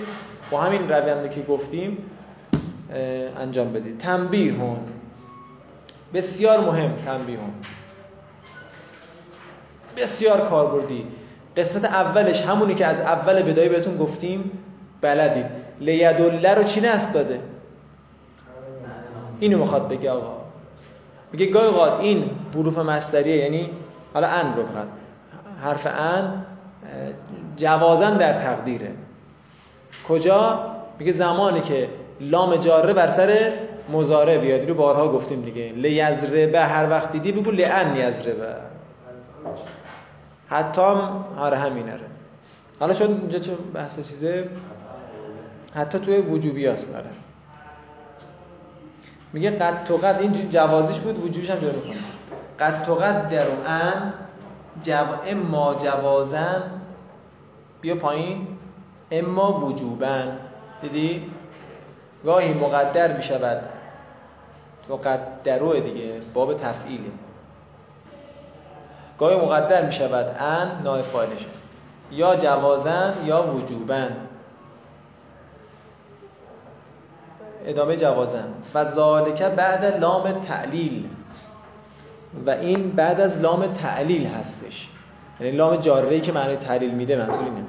با 0.51 0.61
همین 0.61 0.89
رویندی 0.89 1.29
که 1.29 1.41
گفتیم 1.41 1.97
انجام 3.39 3.73
بدید. 3.73 3.97
تنبیه 3.97 4.55
بسیار 6.13 6.59
مهم 6.59 6.91
تنبیه 7.05 7.39
بسیار 9.97 10.49
کاربردی. 10.49 11.07
قسمت 11.57 11.85
اولش 11.85 12.41
همونی 12.41 12.75
که 12.75 12.85
از 12.85 12.99
اول 12.99 13.43
بدایی 13.43 13.69
بهتون 13.69 13.97
گفتیم 13.97 14.51
بلدید. 15.01 15.45
لیدله 15.79 16.53
رو 16.53 16.63
چی 16.63 16.81
نست 16.81 17.13
داده؟ 17.13 17.39
اینو 19.39 19.57
می‌خواد 19.57 19.87
بگه 19.89 20.11
آقا. 20.11 20.37
میگه 21.31 21.45
گاهی 21.45 21.69
قاد 21.71 22.01
این 22.01 22.29
حروف 22.55 22.77
مصدریه 22.77 23.35
یعنی 23.37 23.69
حالا 24.13 24.27
ان 24.27 24.55
رو 24.55 24.65
فقط. 24.65 24.87
حرف 25.63 25.87
ان 25.99 26.45
جوازن 27.57 28.17
در 28.17 28.33
تقدیره. 28.33 28.91
کجا؟ 30.07 30.65
میگه 30.99 31.11
زمانی 31.11 31.61
که 31.61 31.89
لام 32.19 32.55
جاره 32.55 32.93
بر 32.93 33.07
سر 33.07 33.53
مزاره 33.89 34.37
بیاد. 34.37 34.69
رو 34.69 34.75
بارها 34.75 35.11
گفتیم 35.11 35.41
دیگه. 35.41 35.71
لیزربه 35.71 36.61
هر 36.61 36.89
وقت 36.89 37.11
دیدی 37.11 37.31
بگو 37.31 37.51
لئن 37.51 37.95
یزربه. 37.95 38.55
حتی 40.47 40.81
هم 40.81 41.25
آره. 41.37 41.57
همینه 41.57 41.93
حالا 42.79 42.93
چون 42.93 43.07
اینجا 43.07 43.39
چه 43.39 43.51
بحث 43.73 44.09
چیزه؟ 44.09 44.49
حتی 45.75 45.99
توی 45.99 46.21
وجوبی 46.21 46.67
هست 46.67 46.93
داره 46.93 47.09
میگه 49.33 49.51
قد 49.51 49.83
تو 49.83 49.97
قد 49.97 50.17
این 50.21 50.49
جوازیش 50.49 50.97
بود 50.97 51.25
وجوبیش 51.25 51.49
هم 51.49 51.57
جلو 51.57 51.71
می‌کنه. 51.71 51.95
قد 52.59 52.83
تو 52.83 52.95
قد 52.95 53.29
در 53.29 53.45
ان 53.67 54.13
جو... 54.83 55.05
اما 55.27 55.75
جوازن 55.75 56.61
بیا 57.81 57.95
پایین. 57.95 58.47
اما 59.13 59.65
وجوبن 59.65 60.37
دیدی؟ 60.81 61.31
گاهی 62.25 62.53
مقدر 62.53 63.17
می 63.17 63.23
شود 63.23 63.61
مقدرو 64.89 65.79
دیگه 65.79 66.19
باب 66.33 66.53
تفعیله. 66.53 67.11
گاهی 69.19 69.35
مقدر 69.35 69.85
می 69.85 69.91
شود 69.91 70.35
ان 70.39 70.81
نای 70.83 71.03
یا 72.11 72.35
جوازن 72.35 73.13
یا 73.25 73.43
وجوبن 73.43 74.17
ادامه 77.65 77.95
جوازن 77.95 78.53
فذالک 78.73 79.43
بعد 79.43 79.85
لام 79.85 80.31
تعلیل 80.31 81.09
و 82.45 82.49
این 82.49 82.91
بعد 82.91 83.21
از 83.21 83.39
لام 83.39 83.67
تعلیل 83.67 84.27
هستش. 84.27 84.89
یعنی 85.39 85.57
لام 85.57 85.75
جاره 85.75 86.19
که 86.19 86.31
معنی 86.31 86.55
تعلیل 86.55 86.93
میده 86.93 87.15
منظور 87.15 87.43
اینه. 87.43 87.63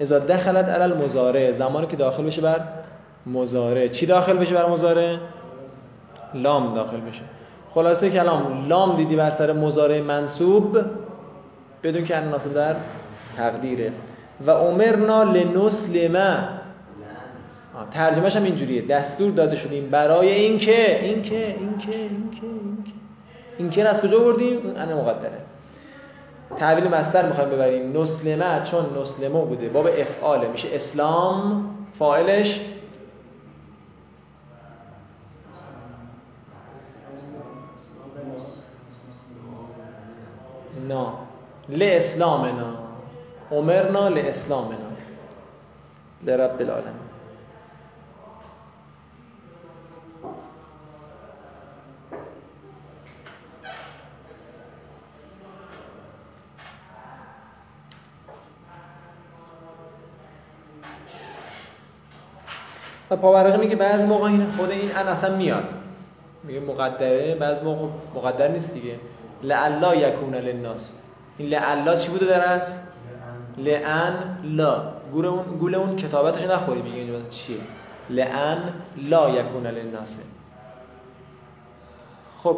اذا 0.00 0.18
دخلت 0.18 0.68
علی 0.68 0.82
المضارع 0.82 1.52
زمانی 1.52 1.86
که 1.86 1.96
داخل 1.96 2.22
بشه 2.22 2.42
بر 2.42 2.60
مضارع. 3.26 3.88
چی 3.88 4.06
داخل 4.06 4.36
بشه 4.36 4.54
بر 4.54 4.68
مضارع؟ 4.68 5.16
لام 6.34 6.74
داخل 6.74 7.00
بشه. 7.00 7.20
خلاصه 7.74 8.10
کلام 8.10 8.68
لام 8.68 8.96
دیدی 8.96 9.16
بر 9.16 9.30
سر 9.30 9.52
مضارع 9.52 10.00
منصوب؟ 10.00 10.78
بدون 11.82 12.04
که 12.04 12.20
ناصب 12.20 12.54
در 12.54 12.76
تقدیره. 13.36 13.92
و 14.46 14.50
امرنا 14.50 15.22
لنسلم. 15.22 16.48
ترجمهش 17.90 18.36
هم 18.36 18.44
اینجوریه. 18.44 18.82
دستور 18.86 19.30
داده 19.30 19.56
شدیم 19.56 19.90
برای 19.90 20.30
اینکه 20.30 21.04
اینکه 21.04 21.46
اینکه 21.46 21.96
اینکه 21.96 22.46
اینکه. 22.46 22.92
اینکه 23.58 23.88
از 23.88 24.02
کجا 24.02 24.18
بردیم 24.18 24.56
اون 24.56 24.76
ان 24.76 24.94
مقدره 24.94 25.47
تعبیر 26.56 26.88
مستر 26.88 27.26
می‌خوایم 27.26 27.50
ببریم. 27.50 28.02
نسلمه 28.02 28.62
چون 28.64 28.98
نسلمه 29.00 29.44
بوده. 29.44 29.68
باب 29.68 29.86
افعاله. 29.86 30.48
میشه 30.48 30.68
اسلام 30.72 31.70
فاعلش 31.98 32.60
نا. 40.88 41.12
لاسلامنا. 41.68 42.74
امرنا 43.52 44.08
لاسلامنا. 44.08 44.88
لرب 46.24 46.60
العالمین. 46.60 47.07
و 63.10 63.16
پاورقی 63.16 63.58
میگه 63.58 63.76
بعضی 63.76 64.04
موقع 64.04 64.24
این 64.24 64.46
خود 64.56 64.70
این 64.70 64.96
ان 64.96 65.06
اصلا 65.06 65.36
میاد. 65.36 65.64
میگه 66.44 66.60
مقدره 66.60 67.34
بعضی 67.34 67.64
موقع 67.64 67.86
مقدر 68.14 68.48
نیست 68.48 68.74
دیگه. 68.74 68.94
لعلا 69.42 69.94
یکون 69.94 70.34
للناس. 70.34 70.98
این 71.38 71.48
لعلا 71.48 71.96
چی 71.96 72.10
بوده 72.10 72.26
در 72.26 72.40
است 72.40 72.78
لعن 73.58 74.12
لا. 74.44 74.82
گول 75.12 75.26
اون 75.26 75.42
گول 75.58 75.74
اون 75.74 75.96
کتابتش 75.96 76.42
نخوری 76.42 76.82
میگه 76.82 76.96
اینجا 76.96 77.28
چیه؟ 77.30 77.56
لعن 78.10 78.58
لا 78.96 79.30
یکون 79.30 79.66
للناس. 79.66 80.18
خب 82.42 82.56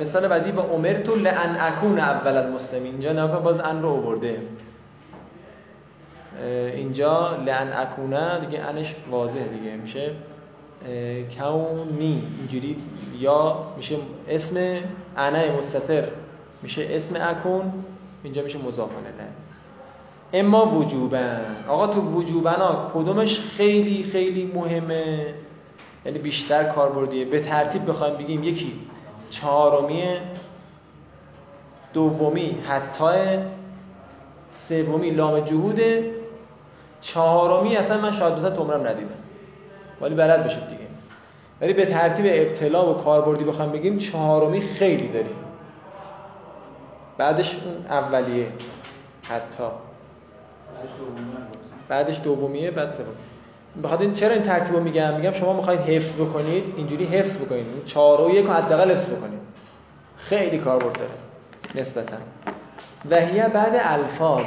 مثال 0.00 0.28
بعدی 0.28 0.52
با 0.52 0.62
امرتو 0.62 1.14
لعن 1.14 1.56
اکون 1.60 1.98
اول 1.98 2.36
المسلمین. 2.36 2.92
اینجا 2.92 3.12
نگاه 3.12 3.42
باز 3.42 3.60
ان 3.60 3.82
رو 3.82 3.88
آورده. 3.88 4.40
اینجا 6.74 7.36
لعن 7.36 7.72
اکونه 7.72 8.40
دیگه 8.40 8.60
انش 8.60 8.94
واضحه 9.10 9.48
دیگه 9.48 9.76
میشه 9.76 10.10
کونی 11.38 12.22
اینجوری 12.38 12.76
یا 13.18 13.56
میشه 13.76 13.96
اسم 14.28 14.56
انه 15.16 15.56
مستتر 15.58 16.04
میشه 16.62 16.86
اسم 16.90 17.16
اکون 17.20 17.72
اینجا 18.22 18.42
میشه 18.42 18.58
مضافانه 18.58 19.08
نه 19.08 19.28
اما 20.34 20.66
وجوبن. 20.66 21.56
آقا 21.68 21.86
تو 21.86 22.00
وجوبنا 22.00 22.90
کدومش 22.94 23.40
خیلی 23.40 24.04
خیلی 24.04 24.52
مهمه؟ 24.54 25.34
یعنی 26.06 26.18
بیشتر 26.18 26.64
کاربردیه. 26.64 27.24
به 27.24 27.40
ترتیب 27.40 27.90
بخوایم 27.90 28.14
بگیم 28.14 28.44
یکی 28.44 28.72
چهارمی 29.30 30.04
دومی 31.92 32.56
حتی 32.68 33.38
سومی 34.50 35.10
لام 35.10 35.40
جهوده 35.40 36.14
چهارمی 37.02 37.76
اصلا 37.76 38.00
من 38.00 38.12
شاید 38.12 38.34
مثلا 38.34 38.56
عمرم 38.56 38.86
ندیدم. 38.86 39.14
ولی 40.00 40.14
بلد 40.14 40.44
بشید 40.44 40.68
دیگه. 40.68 40.86
ولی 41.60 41.72
به 41.72 41.86
ترتیب 41.86 42.24
ابتلا 42.28 42.90
و 42.90 42.96
کاربردی 42.96 43.44
بخوام 43.44 43.72
بگیم 43.72 43.98
چهارمی 43.98 44.60
خیلی 44.60 45.08
داریم. 45.08 45.36
بعدش 47.18 47.54
اون 47.64 47.86
اولیه. 47.90 48.48
حتی. 49.22 49.64
بعدش 51.88 52.20
دومیه 52.24 52.70
بعد 52.70 52.92
سوم. 52.92 53.06
بخاطر 53.84 54.02
این 54.02 54.14
چرا 54.14 54.34
این 54.34 54.42
ترتیبو 54.42 54.80
میگم؟ 54.80 55.14
میگم 55.14 55.32
شما 55.32 55.52
می‌خواید 55.52 55.80
حفظ 55.80 56.14
بکنید 56.14 56.74
اینجوری 56.76 57.04
حفظ 57.04 57.36
بکنید. 57.36 57.66
این 57.66 57.84
4 57.84 58.20
و 58.20 58.30
1 58.30 58.46
حداقل 58.46 58.90
حفظ 58.90 59.06
بکنید. 59.06 59.40
خیلی 60.16 60.58
کاربرد 60.58 60.92
داره 60.92 61.10
نسبتا. 61.74 62.16
وهیه 63.10 63.48
بعد 63.48 63.72
الفاظ 63.74 64.46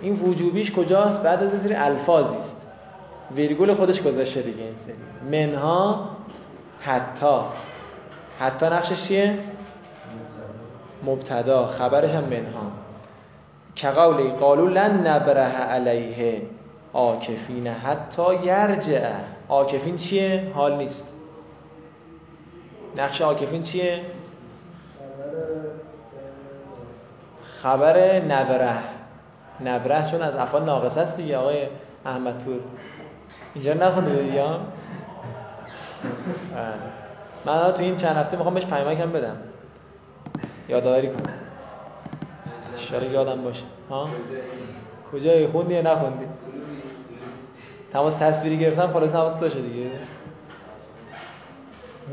این 0.00 0.14
وجوبیش 0.14 0.72
کجاست؟ 0.72 1.22
بعد 1.22 1.42
از 1.42 1.50
زیر 1.50 1.72
الفاظی 1.76 2.36
است. 2.36 2.62
ویرگول 3.34 3.74
خودش 3.74 4.02
گذاشته 4.02 4.42
دیگه 4.42 4.62
این 4.62 4.74
سری. 4.76 5.40
منها 5.46 6.08
حتی 6.80 7.40
حتی 8.40 8.66
نقشش 8.66 9.08
چیه؟ 9.08 9.38
مبتدا. 11.04 11.66
خبرش 11.66 12.10
هم 12.10 12.24
منها. 12.24 12.72
کقولی 13.76 14.30
قالو 14.30 14.66
لن 14.66 15.06
نبره 15.06 15.40
علیه 15.40 16.42
آکفین 16.92 17.66
حتی 17.66 18.34
یرجع. 18.44 19.12
آکفین 19.48 19.96
چیه؟ 19.96 20.52
حال 20.54 20.76
نیست. 20.76 21.12
نقش 22.96 23.22
آکفین 23.22 23.62
چیه؟ 23.62 24.00
خبر 27.62 28.20
نبره 28.20 28.97
نبره 29.64 30.10
چون 30.10 30.22
از 30.22 30.34
افعال 30.34 30.64
ناقص 30.64 30.98
است 30.98 31.16
دیگه 31.16 31.36
آقای 31.36 31.66
احمد 32.06 32.44
پور 32.44 32.60
اینجا 33.54 33.74
نخونده 33.74 34.22
دیگه 34.22 34.44
من 37.46 37.72
تو 37.72 37.82
این 37.82 37.96
چند 37.96 38.16
هفته 38.16 38.36
می‌خوام 38.36 38.54
بهش 38.54 38.66
پیامک 38.66 39.00
هم 39.00 39.12
بدم. 39.12 39.36
یادآوری 40.68 41.08
کنم. 41.08 41.34
شاید 42.76 43.12
یادم 43.12 43.42
باشه. 43.42 43.62
ها؟ 43.90 44.08
کجایی؟ 45.12 45.46
خوندی 45.46 45.74
یا 45.74 45.82
نخوندی؟ 45.82 46.24
تماس 47.92 48.16
تصویری 48.16 48.58
گرفتم 48.58 48.92
خلاص 48.92 49.12
تماس 49.12 49.36
باشه 49.36 49.60
دیگه. 49.60 49.90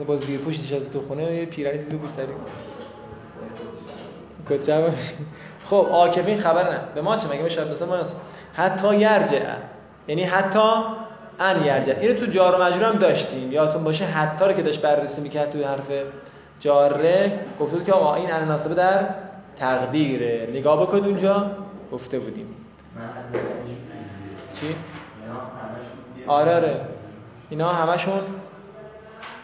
با 0.07 0.17
زیر 0.17 0.39
پوشتش 0.39 0.73
از 0.73 0.89
تو 0.89 1.01
خونه 1.07 1.35
یه 1.35 1.45
پیرانی 1.45 1.79
زیر 1.79 1.95
پوش 1.95 2.09
سری 2.09 2.27
کجا 4.49 4.89
خب 5.69 5.87
آکفین 5.91 6.37
خبر 6.37 6.71
نه. 6.71 6.79
به 6.95 7.01
ما 7.01 7.17
چه 7.17 7.27
مگه 7.27 7.49
شاید 7.49 7.71
مثلا 7.71 7.87
ما 7.87 7.97
حتی 8.53 8.95
یرجع 8.95 9.41
یعنی 10.07 10.23
حتی 10.23 10.59
ان 11.39 11.65
یرجع 11.65 11.93
اینو 11.99 12.19
تو 12.19 12.25
جار 12.25 12.59
و 12.59 12.63
مجرور 12.63 12.83
هم 12.83 12.99
داشتیم. 12.99 13.51
یادتون 13.51 13.83
باشه 13.83 14.05
حتی 14.05 14.45
رو 14.45 14.53
که 14.53 14.63
داشت 14.63 14.81
بررسی 14.81 15.21
می‌کرد 15.21 15.49
توی 15.49 15.63
حرف 15.63 15.91
جاره 16.59 17.39
گفته 17.59 17.83
که 17.83 17.93
آقا 17.93 18.15
این 18.15 18.31
ان 18.31 18.47
ناسبه 18.47 18.75
در 18.75 19.05
تقدیره. 19.59 20.47
نگاه 20.51 20.81
بکنید 20.81 21.05
اونجا. 21.05 21.51
گفته 21.91 22.19
بودیم. 22.19 22.55
چی؟ 24.59 24.75
آره 26.27 26.55
آره. 26.55 26.81
اینا 27.49 27.69
همشون 27.69 28.19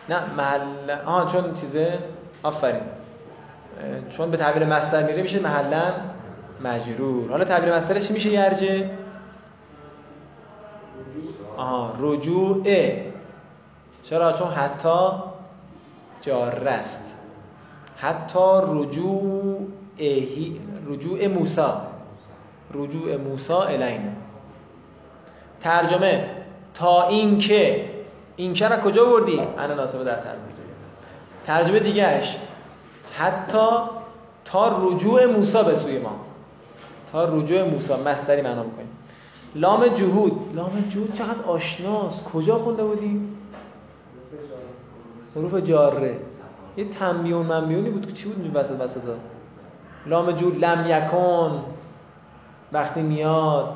نه 0.09 0.33
محل 0.37 0.91
آها 1.05 1.25
چون 1.25 1.53
چیزه؟ 1.53 1.99
آفرین. 2.43 2.81
چون 4.17 4.31
به 4.31 4.37
تعبیر 4.37 4.65
مصدر 4.65 5.03
میره 5.03 5.21
میشه 5.21 5.39
محلا 5.39 5.93
مجرور. 6.63 7.29
حالا 7.29 7.43
تعبیر 7.43 7.75
مصدرش 7.75 8.07
چی 8.07 8.13
میشه 8.13 8.29
یرجه 8.29 8.89
آها 11.57 11.93
رجوع 11.99 12.63
چرا؟ 14.03 14.33
چون 14.33 14.47
حتی 14.47 15.09
جار 16.21 16.67
است. 16.67 17.13
حتی 17.97 18.61
رجوع 18.67 19.67
رجوع 20.87 21.27
موسا 21.27 21.81
رجوع 22.73 23.17
موسا 23.17 23.63
الینا. 23.63 24.11
ترجمه 25.61 26.29
تا 26.73 27.07
اینکه 27.07 27.89
این 28.35 28.53
که 28.53 28.67
را 28.67 28.77
کجا 28.77 29.05
بردی؟ 29.05 29.39
انا 29.57 29.73
ناسبه 29.73 30.03
در 30.03 30.15
ترجمه. 30.15 30.41
ترجمه 31.45 31.79
دیگهش 31.79 32.37
حتی 33.11 33.67
تا 34.45 34.87
رجوع 34.87 35.25
موسی 35.25 35.63
به 35.63 35.75
سوی 35.75 35.99
ما. 35.99 36.11
تا 37.11 37.25
رجوع 37.25 37.63
موسی 37.63 37.93
مستری 37.93 38.41
معنا 38.41 38.63
می‌کنیم. 38.63 38.89
لام 39.55 39.87
جهود. 39.87 40.55
لام 40.55 40.85
جهود 40.89 41.13
چقدر 41.13 41.43
آشناست. 41.47 42.23
کجا 42.23 42.57
خونده 42.57 42.83
بودی 42.83 43.21
حروف 45.35 45.55
جاره. 45.55 46.15
یه 46.77 46.85
تنبیون 46.85 47.45
منبیونی 47.45 47.89
بود 47.89 48.07
که 48.07 48.13
چی 48.13 48.29
بود 48.29 48.43
این 48.43 48.53
وسط 48.53 48.81
وسط 48.81 49.01
لام 50.05 50.31
جهود 50.31 50.65
لم 50.65 50.85
یکن 50.87 51.63
وقتی 52.71 53.01
میاد. 53.01 53.69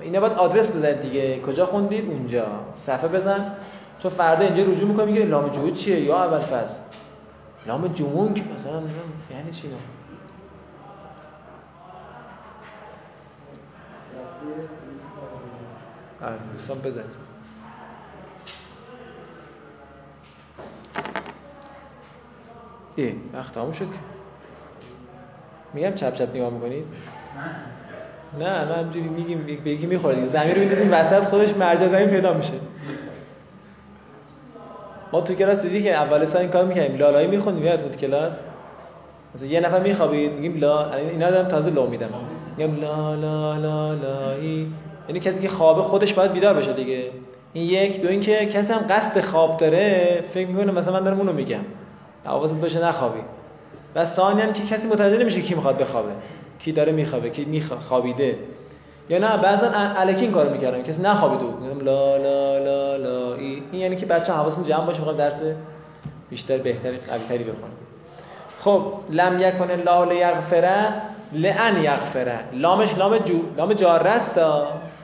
اینا 0.00 0.20
باید 0.20 0.32
آدرس 0.32 0.76
بزنید 0.76 1.00
دیگه. 1.00 1.40
کجا 1.40 1.66
خوندید؟ 1.66 2.10
اونجا. 2.10 2.46
صفحه 2.76 3.08
بزن. 3.08 3.52
چون 3.98 4.10
فردا 4.10 4.44
اینجا 4.44 4.62
رجوع 4.62 4.88
می‌کنه 4.88 5.04
میگه 5.04 5.22
لام 5.22 5.48
جهود 5.48 5.74
چیه؟ 5.74 6.00
یا 6.00 6.24
اول 6.24 6.38
فصل. 6.38 6.78
لام 7.66 7.88
جمونگ 7.88 8.52
مثلا 8.54 8.82
یعنی 9.30 9.50
چی 9.52 9.68
نه 9.68 9.74
دوستان 16.56 16.78
بزنید 16.78 17.06
ای 22.96 23.14
وقت 23.32 23.54
تموم 23.54 23.72
شد 23.72 23.88
میگم 25.74 25.94
چپ 25.94 26.14
چپ 26.14 26.28
نگاه 26.34 26.50
می‌کنید؟ 26.50 26.84
نه. 28.38 28.64
نه 28.64 28.74
همجوری 28.74 29.08
میگیم 29.08 29.60
به 29.64 29.70
یکی 29.70 29.86
می‌خوره 29.86 30.14
دیگه 30.14 30.26
زمین 30.26 30.54
رو 30.54 30.60
میندازیم 30.60 30.92
وسط 30.92 31.24
خودش 31.24 31.56
مرجع 31.56 31.88
زمین 31.88 32.08
پیدا 32.08 32.34
میشه. 32.34 32.52
ما 35.14 35.20
تو 35.20 35.34
کلاس 35.34 35.60
دیدی 35.60 35.82
که 35.82 35.94
اول 35.94 36.24
سال 36.24 36.40
این 36.40 36.50
کار 36.50 36.64
می‌کنیم 36.64 36.96
لالایی 36.96 37.26
می‌خونیم 37.26 37.64
یادتون 37.64 37.90
تو 37.90 37.98
کلاس؟ 37.98 38.38
مثلا 39.34 39.48
یه 39.48 39.60
نفر 39.60 39.80
میخوابید 39.80 40.32
میگیم 40.32 40.56
لا 40.56 40.94
اینا 40.94 41.30
دارم 41.30 41.48
تازه 41.48 41.70
لو 41.70 41.86
میدم 41.86 42.08
میگم 42.56 42.80
لا 42.80 43.14
لا 43.14 43.56
لا 43.56 43.94
لایی 43.94 44.72
یعنی 45.08 45.20
کسی 45.20 45.42
که 45.42 45.48
خوابه 45.48 45.82
خودش 45.82 46.14
باید 46.14 46.32
بیدار 46.32 46.54
بشه 46.54 46.72
دیگه. 46.72 47.04
این 47.52 47.64
یک. 47.64 48.02
دو 48.02 48.08
اینکه 48.08 48.46
کسی 48.46 48.72
هم 48.72 48.86
قصد 48.90 49.20
خواب 49.20 49.56
داره 49.56 50.24
فکر 50.34 50.48
می‌کنه 50.48 50.72
مثلا 50.72 50.92
من 50.92 51.04
دارم 51.04 51.18
اونو 51.18 51.32
میگم. 51.32 51.64
حواست 52.24 52.54
باشه 52.54 52.84
نخوابی. 52.84 53.20
و 53.94 54.04
ثانیا 54.04 54.52
که 54.52 54.62
کسی 54.62 54.88
متوجه 54.88 55.18
نمیشه 55.18 55.40
کی 55.40 55.54
می‌خواد 55.54 55.78
بخوابه. 55.78 56.12
کی 56.58 56.72
داره 56.72 56.92
میخوابه 56.92 57.30
کی 57.30 57.44
میخوابیده. 57.44 58.34
یا 59.08 59.18
نه 59.18 59.36
بعضا 59.36 59.70
الکی 59.74 60.20
این 60.20 60.32
کارو 60.32 60.50
می‌کردم 60.50 60.82
کسی 60.82 61.02
نخوابیده 61.02 61.44
بود 61.44 61.62
میگم 61.62 61.80
لا 61.80 62.16
لا 62.16 62.58
لا 62.58 62.96
لا 62.96 63.34
ای. 63.34 63.62
این 63.72 63.80
یعنی 63.82 63.96
که 63.96 64.06
بچه 64.06 64.32
حواسون 64.32 64.64
جمع 64.64 64.86
باشه 64.86 64.98
می‌خوام 64.98 65.16
درس 65.16 65.40
بیشتر 66.30 66.58
بهتری 66.58 66.96
قویتری 66.96 67.44
بخونم 67.44 67.70
خب 68.60 68.92
لم 69.10 69.38
یکن 69.40 69.70
الله 69.70 70.14
لیغفره 70.14 70.92
لان 71.32 71.76
یغفره. 71.82 72.38
لامش 72.52 72.98
لام 72.98 73.18
جو 73.18 73.42
لام 73.56 73.72
جاره 73.72 74.10
است 74.10 74.40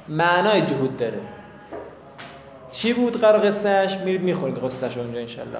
معنای 0.08 0.60
جهود 0.60 0.96
داره. 0.96 1.20
چی 2.70 2.92
بود 2.92 3.20
قرار 3.20 3.46
قصهش 3.46 3.96
میرید 3.96 4.22
می‌خونید 4.22 4.64
قصهش 4.64 4.96
اونجا 4.96 5.20
انشالله. 5.20 5.58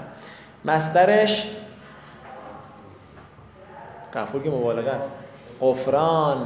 مصدرش 0.65 1.49
قفور 4.15 4.43
که 4.43 4.51
مبالغه 4.51 4.91
است. 4.91 5.13
قفران 5.61 6.37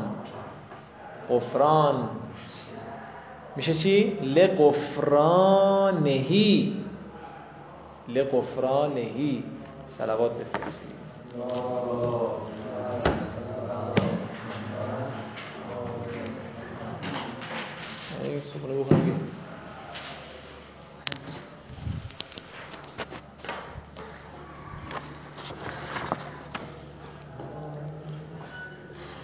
قفران. 1.30 2.08
میشه 3.56 3.74
چی؟ 3.74 4.18
لقفرانهی. 4.22 5.56
لقفرانهی. 8.08 9.44
سلوات 9.88 10.32
بفرستید. 10.32 10.94
این 18.24 18.40
سبونه 18.40 18.80
بخونم 18.80 19.23